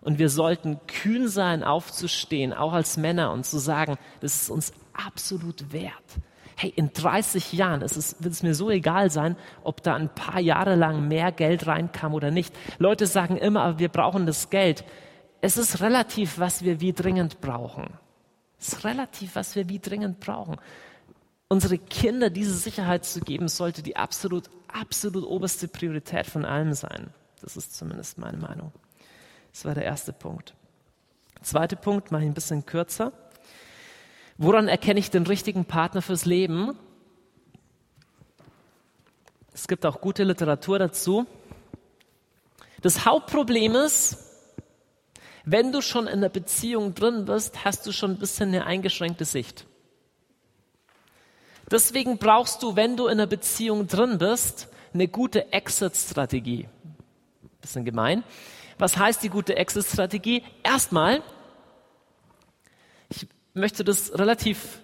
[0.00, 4.72] Und wir sollten kühn sein, aufzustehen, auch als Männer, und zu sagen, das ist uns
[4.94, 5.92] absolut wert.
[6.56, 10.08] Hey, in 30 Jahren ist es, wird es mir so egal sein, ob da ein
[10.08, 12.52] paar Jahre lang mehr Geld reinkam oder nicht.
[12.78, 14.84] Leute sagen immer, wir brauchen das Geld.
[15.40, 17.90] Es ist relativ, was wir wie dringend brauchen.
[18.60, 20.56] Ist relativ, was wir wie dringend brauchen.
[21.48, 27.10] Unsere Kinder diese Sicherheit zu geben, sollte die absolut, absolut oberste Priorität von allem sein.
[27.40, 28.72] Das ist zumindest meine Meinung.
[29.52, 30.54] Das war der erste Punkt.
[31.42, 33.12] Zweiter Punkt, mache ich ein bisschen kürzer.
[34.36, 36.76] Woran erkenne ich den richtigen Partner fürs Leben?
[39.54, 41.26] Es gibt auch gute Literatur dazu.
[42.82, 44.27] Das Hauptproblem ist,
[45.50, 49.24] wenn du schon in der Beziehung drin bist, hast du schon ein bisschen eine eingeschränkte
[49.24, 49.66] Sicht.
[51.70, 56.68] Deswegen brauchst du, wenn du in einer Beziehung drin bist, eine gute Exit-Strategie.
[57.62, 58.24] Bisschen gemein.
[58.78, 60.44] Was heißt die gute Exit-Strategie?
[60.62, 61.22] Erstmal,
[63.08, 64.80] ich möchte das relativ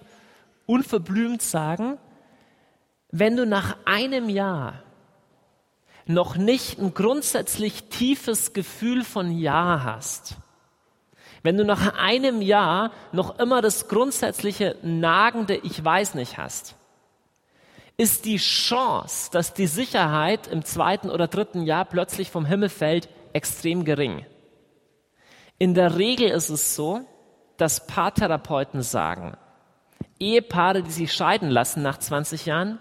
[0.66, 1.98] unverblümt sagen,
[3.10, 4.82] wenn du nach einem Jahr
[6.06, 10.36] noch nicht ein grundsätzlich tiefes Gefühl von Ja hast,
[11.44, 16.74] wenn du nach einem Jahr noch immer das grundsätzliche nagende Ich weiß nicht hast,
[17.98, 23.10] ist die Chance, dass die Sicherheit im zweiten oder dritten Jahr plötzlich vom Himmel fällt,
[23.34, 24.24] extrem gering.
[25.58, 27.02] In der Regel ist es so,
[27.58, 29.36] dass Paartherapeuten sagen,
[30.18, 32.78] Ehepaare, die sich scheiden lassen nach 20 Jahren,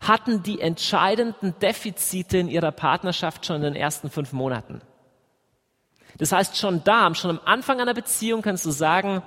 [0.00, 4.80] hatten die entscheidenden Defizite in ihrer Partnerschaft schon in den ersten fünf Monaten.
[6.18, 9.22] Das heißt, schon da, schon am Anfang einer Beziehung kannst du sagen,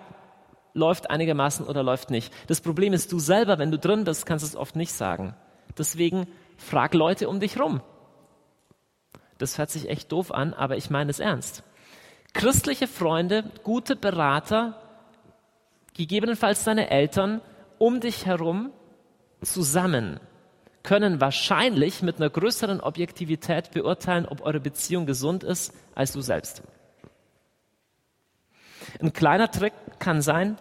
[0.73, 2.33] läuft einigermaßen oder läuft nicht.
[2.47, 5.35] Das Problem ist, du selber, wenn du drin bist, kannst es oft nicht sagen.
[5.77, 6.27] Deswegen
[6.57, 7.81] frag Leute um dich rum.
[9.37, 11.63] Das hört sich echt doof an, aber ich meine es ernst.
[12.33, 14.79] Christliche Freunde, gute Berater,
[15.95, 17.41] gegebenenfalls deine Eltern
[17.77, 18.71] um dich herum
[19.41, 20.19] zusammen
[20.87, 26.63] können wahrscheinlich mit einer größeren Objektivität beurteilen, ob eure Beziehung gesund ist, als du selbst.
[28.99, 30.57] Ein kleiner Trick kann sein,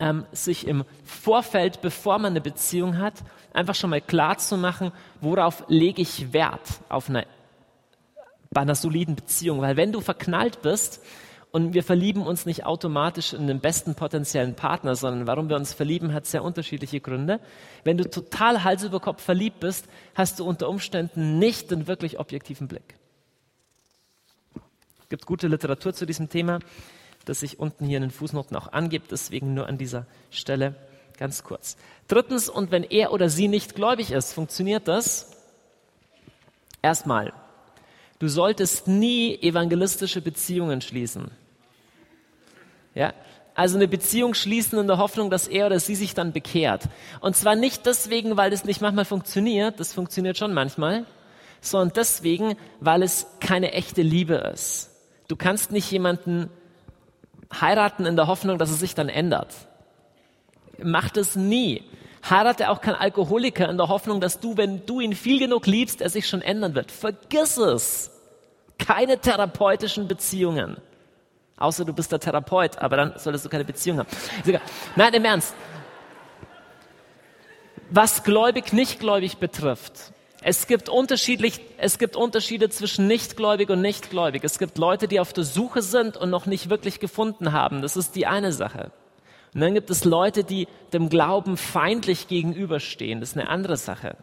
[0.00, 3.14] ähm, sich im Vorfeld, bevor man eine Beziehung hat,
[3.52, 7.26] einfach schon mal klar zu machen, worauf lege ich Wert auf eine
[8.50, 9.60] bei einer soliden Beziehung.
[9.60, 11.02] Weil wenn du verknallt bist
[11.50, 15.74] und wir verlieben uns nicht automatisch in den besten potenziellen Partner, sondern warum wir uns
[15.74, 17.40] verlieben, hat sehr unterschiedliche Gründe.
[17.84, 22.18] Wenn du total Hals über Kopf verliebt bist, hast du unter Umständen nicht den wirklich
[22.18, 22.96] objektiven Blick.
[25.02, 26.58] Es gibt gute Literatur zu diesem Thema,
[27.26, 30.74] das sich unten hier in den Fußnoten auch angibt, deswegen nur an dieser Stelle
[31.18, 31.76] ganz kurz.
[32.08, 35.32] Drittens, und wenn er oder sie nicht gläubig ist, funktioniert das?
[36.82, 37.32] Erstmal,
[38.18, 41.30] Du solltest nie evangelistische Beziehungen schließen.
[42.94, 43.12] Ja,
[43.54, 46.84] also eine Beziehung schließen in der Hoffnung, dass er oder sie sich dann bekehrt.
[47.20, 51.04] Und zwar nicht deswegen, weil das nicht manchmal funktioniert, das funktioniert schon manchmal,
[51.60, 54.90] sondern deswegen, weil es keine echte Liebe ist.
[55.28, 56.50] Du kannst nicht jemanden
[57.52, 59.54] heiraten in der Hoffnung, dass es sich dann ändert.
[60.82, 61.82] Mach das nie.
[62.28, 66.00] Heirate auch kein Alkoholiker in der Hoffnung, dass du, wenn du ihn viel genug liebst,
[66.00, 66.90] er sich schon ändern wird.
[66.90, 68.10] Vergiss es.
[68.78, 70.76] Keine therapeutischen Beziehungen.
[71.56, 74.08] Außer du bist der Therapeut, aber dann solltest du keine Beziehung haben.
[74.96, 75.54] Nein, im Ernst.
[77.88, 80.12] Was gläubig, nicht gläubig betrifft,
[80.48, 84.44] es gibt, unterschiedlich, es gibt Unterschiede zwischen nichtgläubig und nichtgläubig.
[84.44, 87.82] Es gibt Leute, die auf der Suche sind und noch nicht wirklich gefunden haben.
[87.82, 88.92] Das ist die eine Sache.
[89.54, 93.18] Und dann gibt es Leute, die dem Glauben feindlich gegenüberstehen.
[93.18, 94.16] Das ist eine andere Sache.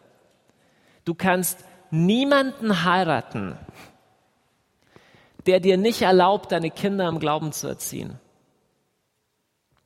[1.04, 3.58] Du kannst niemanden heiraten,
[5.44, 8.18] der dir nicht erlaubt, deine Kinder im Glauben zu erziehen.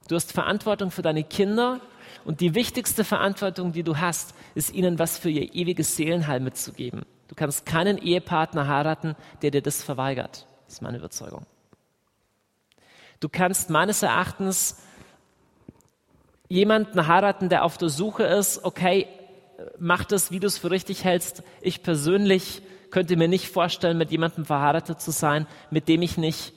[0.06, 1.80] Du hast Verantwortung für deine Kinder
[2.24, 7.04] und die wichtigste Verantwortung, die du hast, ist ihnen was für ihr ewiges Seelenheil mitzugeben.
[7.28, 10.46] Du kannst keinen Ehepartner heiraten, der dir das verweigert.
[10.66, 11.46] Das ist meine Überzeugung.
[13.20, 14.76] Du kannst meines Erachtens
[16.48, 19.06] jemanden heiraten, der auf der Suche ist, okay,
[19.78, 21.42] mach das, wie du es für richtig hältst.
[21.60, 26.52] Ich persönlich könnte mir nicht vorstellen, mit jemandem verheiratet zu sein, mit dem ich nicht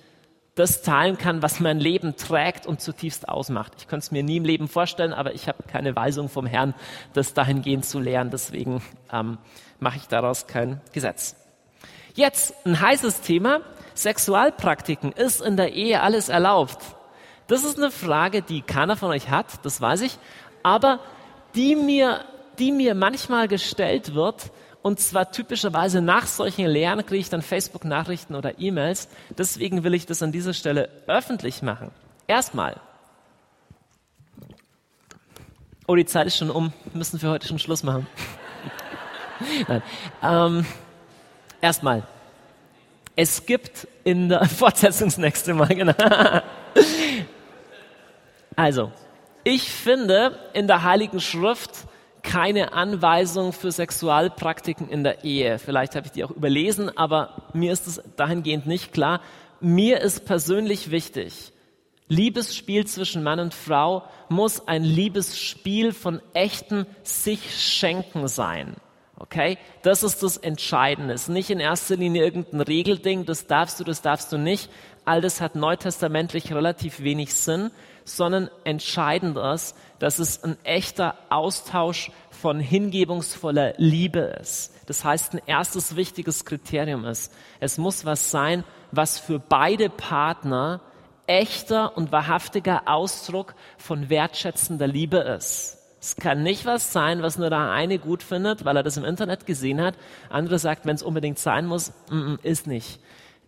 [0.56, 3.74] das teilen kann, was mein Leben trägt und zutiefst ausmacht.
[3.78, 6.74] Ich könnte es mir nie im Leben vorstellen, aber ich habe keine Weisung vom Herrn,
[7.14, 8.30] das dahingehend zu lehren.
[8.32, 8.82] Deswegen
[9.12, 9.38] ähm,
[9.80, 11.36] mache ich daraus kein Gesetz.
[12.14, 13.62] Jetzt ein heißes Thema.
[13.95, 15.12] Sexualpraktiken.
[15.12, 16.80] Ist in der Ehe alles erlaubt?
[17.47, 20.18] Das ist eine Frage, die keiner von euch hat, das weiß ich,
[20.64, 20.99] aber
[21.56, 22.22] die mir,
[22.60, 28.36] die mir manchmal gestellt wird, und zwar typischerweise nach solchen Lehren kriege ich dann Facebook-Nachrichten
[28.36, 29.09] oder E-Mails.
[29.38, 31.91] Deswegen will ich das an dieser Stelle öffentlich machen.
[32.27, 32.77] Erstmal.
[35.88, 36.73] Oh, die Zeit ist schon um.
[36.93, 38.07] Müssen wir heute schon Schluss machen.
[39.67, 39.84] Nein.
[40.23, 40.65] Ähm,
[41.59, 42.03] erstmal.
[43.15, 45.93] Es gibt in der Fortsetzung nächste Mal, genau.
[48.57, 48.91] Also,
[49.43, 51.71] ich finde in der Heiligen Schrift
[52.24, 55.59] keine Anweisung für Sexualpraktiken in der Ehe.
[55.59, 59.22] Vielleicht habe ich die auch überlesen, aber mir ist es dahingehend nicht klar.
[59.59, 61.53] Mir ist persönlich wichtig,
[62.11, 68.76] Liebesspiel zwischen Mann und Frau muss ein Liebesspiel von echten sich schenken sein.
[69.17, 69.57] Okay?
[69.82, 71.13] Das ist das Entscheidende.
[71.13, 74.69] Es ist nicht in erster Linie irgendein Regelding, das darfst du, das darfst du nicht.
[75.05, 77.72] All das hat neutestamentlich relativ wenig Sinn,
[78.04, 84.74] sondern entscheidend ist, dass es ein echter Austausch von hingebungsvoller Liebe ist.
[84.88, 90.82] Das heißt, ein erstes wichtiges Kriterium ist, es muss was sein, was für beide Partner
[91.28, 95.78] echter und wahrhaftiger Ausdruck von wertschätzender Liebe ist.
[96.02, 99.06] Es kann nicht was sein, was nur der eine gut findet, weil er das im
[99.06, 99.95] Internet gesehen hat.
[100.30, 102.99] Andere sagt, wenn es unbedingt sein muss, mm, mm, ist nicht.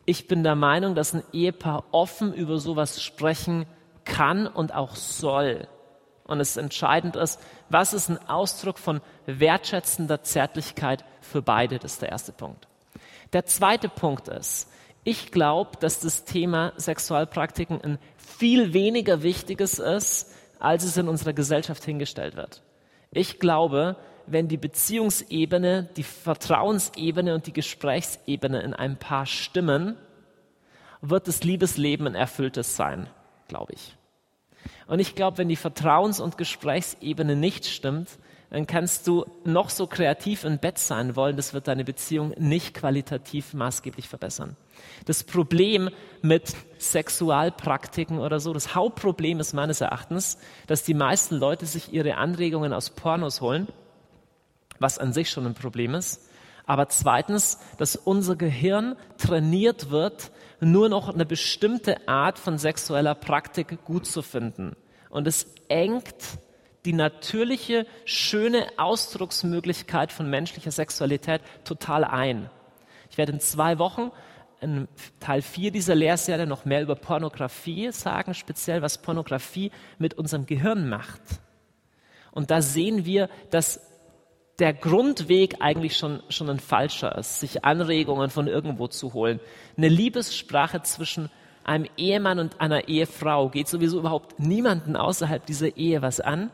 [0.06, 3.66] Ich bin der Meinung, dass ein Ehepaar offen über sowas sprechen
[4.06, 5.68] kann und auch soll.
[6.26, 7.40] Und es entscheidend ist,
[7.70, 11.80] was ist ein Ausdruck von wertschätzender Zärtlichkeit für beide?
[11.80, 12.68] Das ist der erste Punkt.
[13.34, 14.70] Der zweite Punkt ist,
[15.04, 21.34] ich glaube, dass das Thema Sexualpraktiken ein viel weniger wichtiges ist, als es in unserer
[21.34, 22.64] Gesellschaft hingestellt wird.
[23.12, 23.98] Ich glaube,
[24.28, 29.98] wenn die Beziehungsebene, die Vertrauensebene und die Gesprächsebene in einem Paar stimmen,
[31.02, 33.10] wird das Liebesleben ein erfülltes sein,
[33.54, 33.96] glaube ich.
[34.88, 38.10] Und ich glaube, wenn die Vertrauens- und Gesprächsebene nicht stimmt,
[38.50, 42.74] dann kannst du noch so kreativ im Bett sein wollen, das wird deine Beziehung nicht
[42.74, 44.56] qualitativ maßgeblich verbessern.
[45.06, 45.92] Das Problem
[46.24, 52.16] mit Sexualpraktiken oder so, das Hauptproblem ist meines Erachtens, dass die meisten Leute sich ihre
[52.16, 53.68] Anregungen aus Pornos holen,
[54.80, 56.28] was an sich schon ein Problem ist.
[56.66, 60.32] Aber zweitens, dass unser Gehirn trainiert wird,
[60.66, 64.76] nur noch eine bestimmte Art von sexueller Praktik gut zu finden.
[65.10, 66.16] Und es engt
[66.86, 72.50] die natürliche, schöne Ausdrucksmöglichkeit von menschlicher Sexualität total ein.
[73.10, 74.12] Ich werde in zwei Wochen
[74.60, 74.88] in
[75.20, 80.90] Teil 4 dieser Lehrserie noch mehr über Pornografie sagen, speziell was Pornografie mit unserem Gehirn
[80.90, 81.22] macht.
[82.32, 83.93] Und da sehen wir, dass
[84.60, 89.40] der Grundweg eigentlich schon, schon ein falscher ist, sich Anregungen von irgendwo zu holen.
[89.78, 91.30] Eine Liebessprache zwischen
[91.64, 96.52] einem Ehemann und einer Ehefrau geht sowieso überhaupt niemanden außerhalb dieser Ehe was an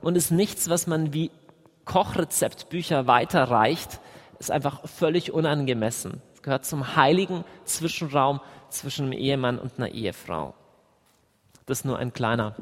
[0.00, 1.30] und ist nichts, was man wie
[1.84, 4.00] Kochrezeptbücher weiterreicht,
[4.38, 6.22] ist einfach völlig unangemessen.
[6.34, 10.54] Es gehört zum heiligen Zwischenraum zwischen einem Ehemann und einer Ehefrau.
[11.66, 12.56] Das ist nur ein kleiner,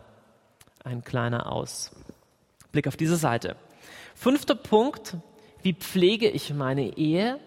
[0.84, 3.57] ein kleiner Ausblick auf diese Seite.
[4.22, 5.16] Fünfter Punkt,
[5.62, 7.40] wie pflege ich meine Ehe?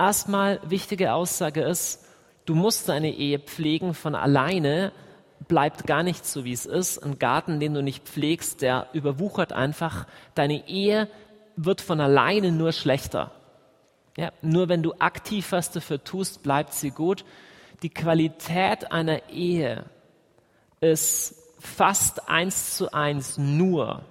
[0.00, 2.04] Erstmal wichtige Aussage ist,
[2.44, 4.90] du musst deine Ehe pflegen von alleine,
[5.46, 6.98] bleibt gar nicht so, wie es ist.
[7.04, 10.08] Ein Garten, den du nicht pflegst, der überwuchert einfach.
[10.34, 11.08] Deine Ehe
[11.54, 13.30] wird von alleine nur schlechter.
[14.16, 17.24] Ja, nur wenn du aktiv was dafür tust, bleibt sie gut.
[17.84, 19.84] Die Qualität einer Ehe
[20.80, 24.02] ist fast eins zu eins nur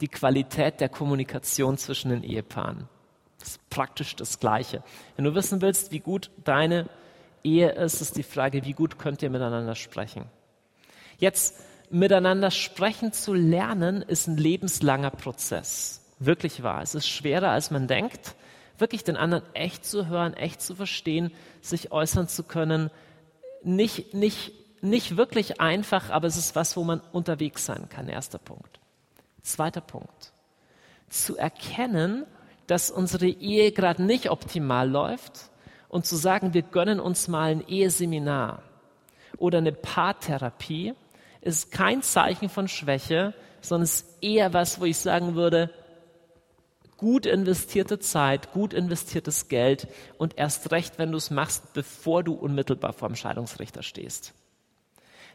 [0.00, 2.88] die Qualität der Kommunikation zwischen den Ehepaaren.
[3.38, 4.82] Das ist praktisch das Gleiche.
[5.16, 6.88] Wenn du wissen willst, wie gut deine
[7.44, 10.24] Ehe ist, ist die Frage, wie gut könnt ihr miteinander sprechen.
[11.18, 11.54] Jetzt
[11.90, 16.02] miteinander sprechen zu lernen, ist ein lebenslanger Prozess.
[16.18, 16.82] Wirklich wahr.
[16.82, 18.34] Es ist schwerer, als man denkt,
[18.78, 22.90] wirklich den anderen echt zu hören, echt zu verstehen, sich äußern zu können.
[23.62, 28.08] Nicht, nicht, nicht wirklich einfach, aber es ist was, wo man unterwegs sein kann.
[28.08, 28.80] Erster Punkt.
[29.46, 30.32] Zweiter Punkt.
[31.08, 32.26] Zu erkennen,
[32.66, 35.50] dass unsere Ehe gerade nicht optimal läuft
[35.88, 38.62] und zu sagen, wir gönnen uns mal ein Eheseminar
[39.38, 40.94] oder eine Paartherapie,
[41.42, 45.70] ist kein Zeichen von Schwäche, sondern ist eher was, wo ich sagen würde,
[46.96, 49.86] gut investierte Zeit, gut investiertes Geld
[50.18, 54.34] und erst recht, wenn du es machst, bevor du unmittelbar vorm Scheidungsrichter stehst.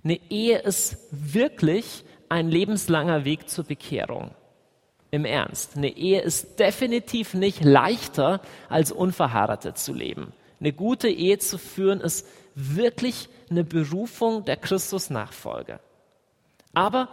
[0.03, 4.31] Eine Ehe ist wirklich ein lebenslanger Weg zur Bekehrung
[5.11, 5.75] im Ernst.
[5.75, 10.31] Eine Ehe ist definitiv nicht leichter, als unverheiratet zu leben.
[10.61, 12.25] Eine gute Ehe zu führen ist
[12.55, 15.81] wirklich eine Berufung der Christusnachfolge.
[16.73, 17.09] Aber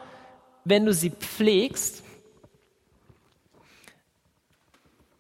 [0.65, 2.05] wenn du sie pflegst,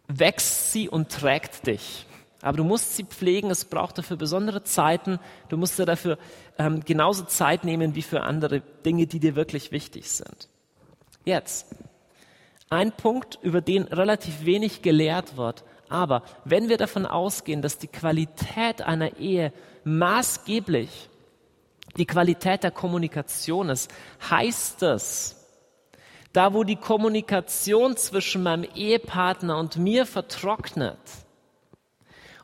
[0.06, 2.06] wächst sie und trägt dich.
[2.40, 5.18] Aber du musst sie pflegen, es braucht dafür besondere Zeiten.
[5.48, 6.18] Du musst dir dafür
[6.56, 10.48] ähm, genauso Zeit nehmen wie für andere Dinge, die dir wirklich wichtig sind.
[11.24, 11.66] Jetzt,
[12.70, 15.64] ein Punkt, über den relativ wenig gelehrt wird.
[15.88, 19.52] Aber wenn wir davon ausgehen, dass die Qualität einer Ehe
[19.84, 21.08] maßgeblich
[21.96, 23.90] die Qualität der Kommunikation ist,
[24.30, 25.34] heißt es,
[26.32, 30.98] da wo die Kommunikation zwischen meinem Ehepartner und mir vertrocknet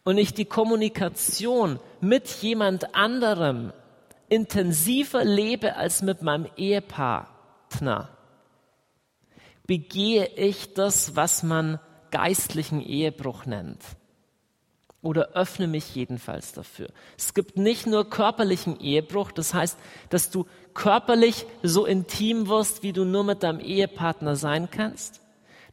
[0.05, 3.73] und ich die Kommunikation mit jemand anderem
[4.29, 8.09] intensiver lebe als mit meinem Ehepartner,
[9.67, 11.81] begehe ich das, was man
[12.11, 13.83] geistlichen Ehebruch nennt.
[15.03, 16.89] Oder öffne mich jedenfalls dafür.
[17.19, 19.79] Es gibt nicht nur körperlichen Ehebruch, das heißt,
[20.09, 25.21] dass du körperlich so intim wirst, wie du nur mit deinem Ehepartner sein kannst.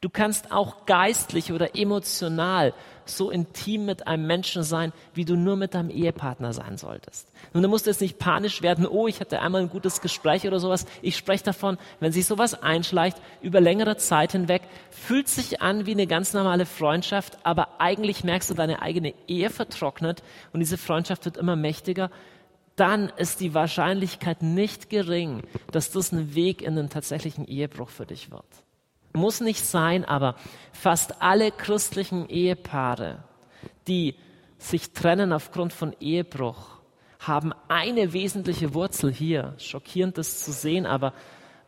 [0.01, 2.73] Du kannst auch geistlich oder emotional
[3.05, 7.31] so intim mit einem Menschen sein, wie du nur mit deinem Ehepartner sein solltest.
[7.53, 10.59] Nun, du musst jetzt nicht panisch werden, oh, ich hatte einmal ein gutes Gespräch oder
[10.59, 10.87] sowas.
[11.03, 15.91] Ich spreche davon, wenn sich sowas einschleicht, über längere Zeit hinweg, fühlt sich an wie
[15.91, 21.25] eine ganz normale Freundschaft, aber eigentlich merkst du, deine eigene Ehe vertrocknet und diese Freundschaft
[21.25, 22.09] wird immer mächtiger.
[22.75, 28.07] Dann ist die Wahrscheinlichkeit nicht gering, dass das ein Weg in den tatsächlichen Ehebruch für
[28.07, 28.45] dich wird.
[29.13, 30.35] Muss nicht sein, aber
[30.71, 33.23] fast alle christlichen Ehepaare,
[33.87, 34.15] die
[34.57, 36.81] sich trennen aufgrund von Ehebruch,
[37.19, 39.53] haben eine wesentliche Wurzel hier.
[39.57, 41.13] Schockierend das zu sehen, aber,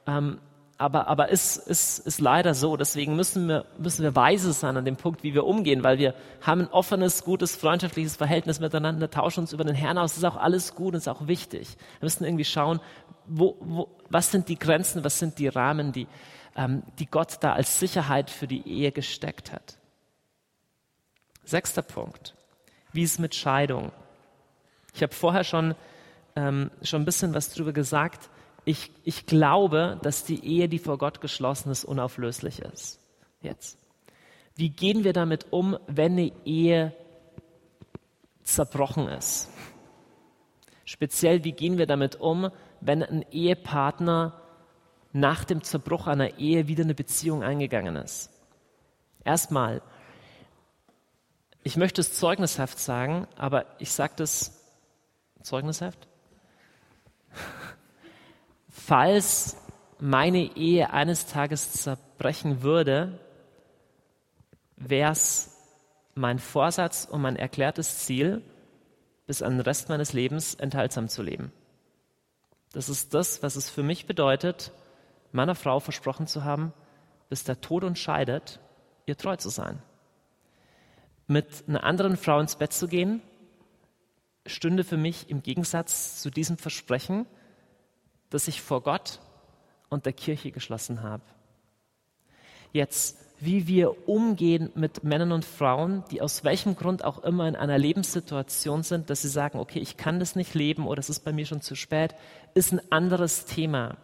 [0.08, 0.40] ähm,
[0.78, 2.76] aber, aber ist, ist, ist leider so.
[2.76, 6.16] Deswegen müssen wir, müssen wir weise sein an dem Punkt, wie wir umgehen, weil wir
[6.42, 10.12] haben ein offenes, gutes, freundschaftliches Verhältnis miteinander, tauschen uns über den Herrn aus.
[10.12, 11.78] Das ist auch alles gut und ist auch wichtig.
[12.00, 12.80] Wir müssen irgendwie schauen,
[13.28, 16.08] wo, wo, was sind die Grenzen, was sind die Rahmen, die,
[16.56, 19.78] die Gott da als Sicherheit für die Ehe gesteckt hat.
[21.44, 22.36] Sechster Punkt.
[22.92, 23.92] Wie ist mit Scheidung?
[24.94, 25.76] Ich habe vorher schon,
[26.36, 28.30] ähm, schon ein bisschen was darüber gesagt.
[28.66, 33.00] Ich, ich glaube, dass die Ehe, die vor Gott geschlossen ist, unauflöslich ist.
[33.42, 33.78] Jetzt.
[34.56, 36.96] Wie gehen wir damit um, wenn eine Ehe
[38.44, 39.50] zerbrochen ist?
[40.86, 44.40] Speziell, wie gehen wir damit um, wenn ein Ehepartner
[45.14, 48.30] nach dem Zerbruch einer Ehe wieder eine Beziehung eingegangen ist.
[49.24, 49.82] Erstmal,
[51.64, 54.60] ich möchte es zeugnishaft sagen, aber ich sage das
[55.42, 56.08] zeugnishaft.
[58.70, 59.56] Falls
[60.00, 63.20] meine Ehe eines Tages zerbrechen würde,
[64.76, 65.56] wäre es
[66.16, 68.42] mein Vorsatz und mein erklärtes Ziel,
[69.26, 71.54] bis an den Rest meines Lebens enthaltsam zu leben.
[72.74, 74.72] Das ist das, was es für mich bedeutet,
[75.34, 76.74] meiner Frau versprochen zu haben,
[77.30, 78.60] bis der Tod uns scheidet,
[79.06, 79.82] ihr treu zu sein.
[81.28, 83.22] Mit einer anderen Frau ins Bett zu gehen,
[84.46, 87.26] stünde für mich im Gegensatz zu diesem Versprechen,
[88.30, 89.20] das ich vor Gott
[89.90, 91.24] und der Kirche geschlossen habe.
[92.72, 97.56] Jetzt, wie wir umgehen mit Männern und Frauen, die aus welchem Grund auch immer in
[97.56, 101.20] einer Lebenssituation sind, dass sie sagen, okay, ich kann das nicht leben oder es ist
[101.20, 102.16] bei mir schon zu spät,
[102.56, 103.98] ist ein anderes Thema.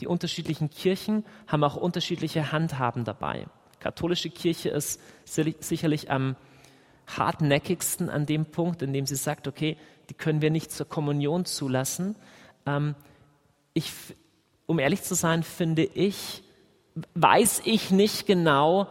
[0.00, 3.46] Die unterschiedlichen Kirchen haben auch unterschiedliche Handhaben dabei.
[3.80, 6.36] Katholische Kirche ist sicherlich am
[7.06, 9.76] hartnäckigsten an dem Punkt, in dem sie sagt, okay,
[10.08, 12.16] die können wir nicht zur Kommunion zulassen.
[12.66, 12.94] Ähm,
[13.74, 13.92] ich,
[14.66, 16.42] um ehrlich zu sein, finde ich,
[17.14, 18.88] weiß ich nicht genau,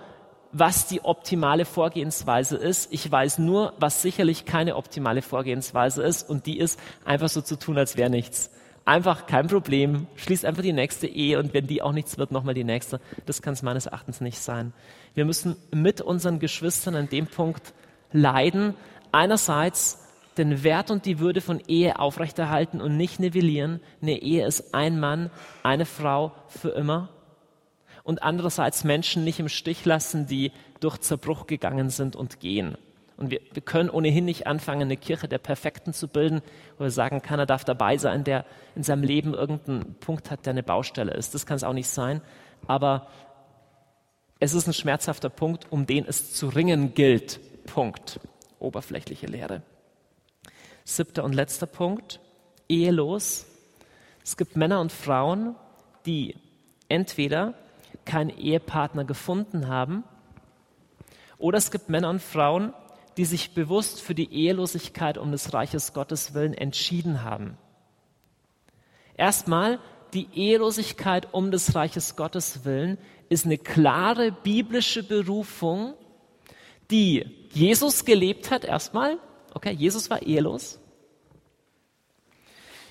[0.52, 2.94] was die optimale Vorgehensweise ist.
[2.94, 7.58] Ich weiß nur, was sicherlich keine optimale Vorgehensweise ist und die ist einfach so zu
[7.58, 8.52] tun, als wäre nichts
[8.86, 12.53] einfach kein Problem, schließ einfach die nächste Ehe und wenn die auch nichts wird, nochmal
[12.53, 13.02] die nächste.
[13.26, 14.74] Das kann es meines Erachtens nicht sein.
[15.16, 17.74] Wir müssen mit unseren Geschwistern an dem Punkt
[18.12, 18.76] leiden,
[19.12, 19.99] einerseits
[20.38, 23.80] den Wert und die Würde von Ehe aufrechterhalten und nicht nivellieren.
[24.02, 25.32] Eine Ehe ist ein Mann,
[25.64, 27.10] eine Frau für immer.
[28.03, 32.78] Und andererseits Menschen nicht im Stich lassen, die durch Zerbruch gegangen sind und gehen.
[33.18, 36.42] Und wir, wir können ohnehin nicht anfangen, eine Kirche der Perfekten zu bilden,
[36.78, 40.52] wo wir sagen, keiner darf dabei sein, der in seinem Leben irgendeinen Punkt hat, der
[40.52, 41.34] eine Baustelle ist.
[41.34, 42.22] Das kann es auch nicht sein.
[42.68, 43.08] Aber
[44.40, 47.40] es ist ein schmerzhafter Punkt, um den es zu ringen gilt.
[47.66, 48.20] Punkt.
[48.60, 49.62] Oberflächliche Lehre.
[50.84, 52.20] Siebter und letzter Punkt.
[52.68, 53.46] Ehelos.
[54.24, 55.56] Es gibt Männer und Frauen,
[56.06, 56.36] die
[56.90, 57.54] entweder
[58.04, 60.04] keinen Ehepartner gefunden haben,
[61.38, 62.74] oder es gibt Männer und Frauen,
[63.18, 67.58] die sich bewusst für die Ehelosigkeit um des Reiches Gottes willen entschieden haben.
[69.18, 69.80] Erstmal,
[70.14, 72.98] die Ehelosigkeit um des Reiches Gottes willen
[73.30, 75.94] ist eine klare biblische Berufung,
[76.92, 79.18] die Jesus gelebt hat erstmal.
[79.54, 80.80] Okay, Jesus war ehelos.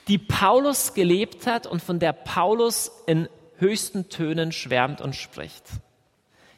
[0.09, 5.65] Die Paulus gelebt hat und von der Paulus in höchsten Tönen schwärmt und spricht.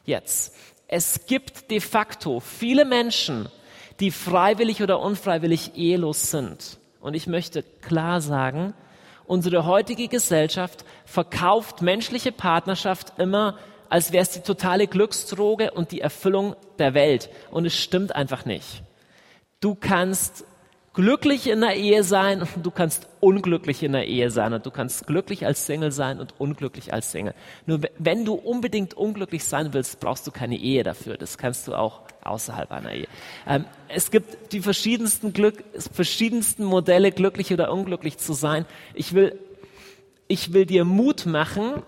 [0.03, 0.55] Jetzt,
[0.87, 3.49] es gibt de facto viele Menschen,
[3.99, 6.77] die freiwillig oder unfreiwillig ehelos sind.
[7.01, 8.73] Und ich möchte klar sagen,
[9.25, 13.57] unsere heutige Gesellschaft verkauft menschliche Partnerschaft immer,
[13.89, 17.29] als wäre es die totale Glücksdroge und die Erfüllung der Welt.
[17.51, 18.83] Und es stimmt einfach nicht.
[19.59, 20.45] Du kannst
[20.97, 24.71] glücklich in der Ehe sein und du kannst unglücklich in der Ehe sein und du
[24.71, 27.35] kannst glücklich als Single sein und unglücklich als Single.
[27.67, 31.15] Nur wenn du unbedingt unglücklich sein willst, brauchst du keine Ehe dafür.
[31.15, 33.07] Das kannst du auch außerhalb einer Ehe.
[33.45, 35.63] Ähm, es gibt die verschiedensten Glück,
[35.93, 38.65] verschiedensten Modelle, glücklich oder unglücklich zu sein.
[38.95, 39.37] Ich will,
[40.27, 41.83] ich will dir Mut machen,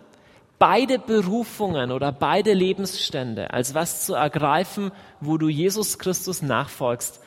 [0.60, 7.24] beide Berufungen oder beide Lebensstände als was zu ergreifen, wo du Jesus Christus nachfolgst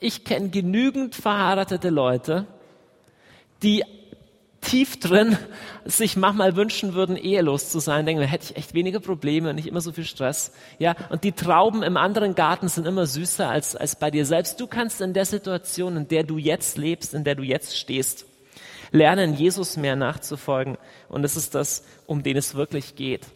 [0.00, 2.46] ich kenne genügend verheiratete Leute,
[3.62, 3.84] die
[4.64, 5.36] tief drin
[5.84, 9.56] sich manchmal wünschen würden, ehelos zu sein, denken, da hätte ich echt weniger Probleme und
[9.56, 10.52] nicht immer so viel Stress.
[10.78, 14.60] Ja, und die Trauben im anderen Garten sind immer süßer als, als bei dir selbst.
[14.60, 18.24] Du kannst in der Situation, in der du jetzt lebst, in der du jetzt stehst,
[18.90, 20.78] lernen, Jesus mehr nachzufolgen.
[21.08, 23.26] Und das ist das, um den es wirklich geht.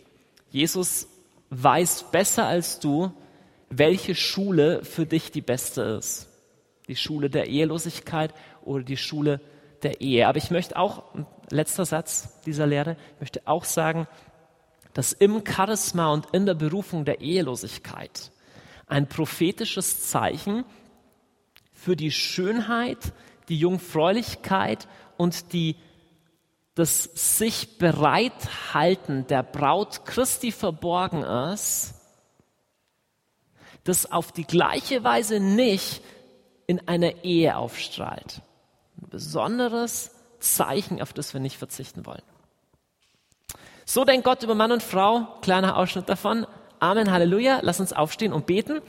[0.50, 1.08] Jesus
[1.50, 3.12] weiß besser als du,
[3.70, 6.27] welche Schule für dich die beste ist
[6.88, 9.40] die Schule der Ehelosigkeit oder die Schule
[9.82, 10.26] der Ehe.
[10.26, 11.04] Aber ich möchte auch,
[11.50, 14.08] letzter Satz dieser Lehre, ich möchte auch sagen,
[14.94, 18.32] dass im Charisma und in der Berufung der Ehelosigkeit
[18.86, 20.64] ein prophetisches Zeichen
[21.72, 23.12] für die Schönheit,
[23.48, 25.76] die Jungfräulichkeit und die,
[26.74, 31.94] das sich bereithalten der Braut Christi verborgen ist,
[33.84, 36.02] das auf die gleiche Weise nicht
[36.68, 38.42] in einer Ehe aufstrahlt.
[39.02, 42.22] Ein besonderes Zeichen, auf das wir nicht verzichten wollen.
[43.84, 45.26] So denkt Gott über Mann und Frau.
[45.40, 46.46] Kleiner Ausschnitt davon.
[46.78, 47.60] Amen, Halleluja.
[47.62, 48.82] Lass uns aufstehen und beten.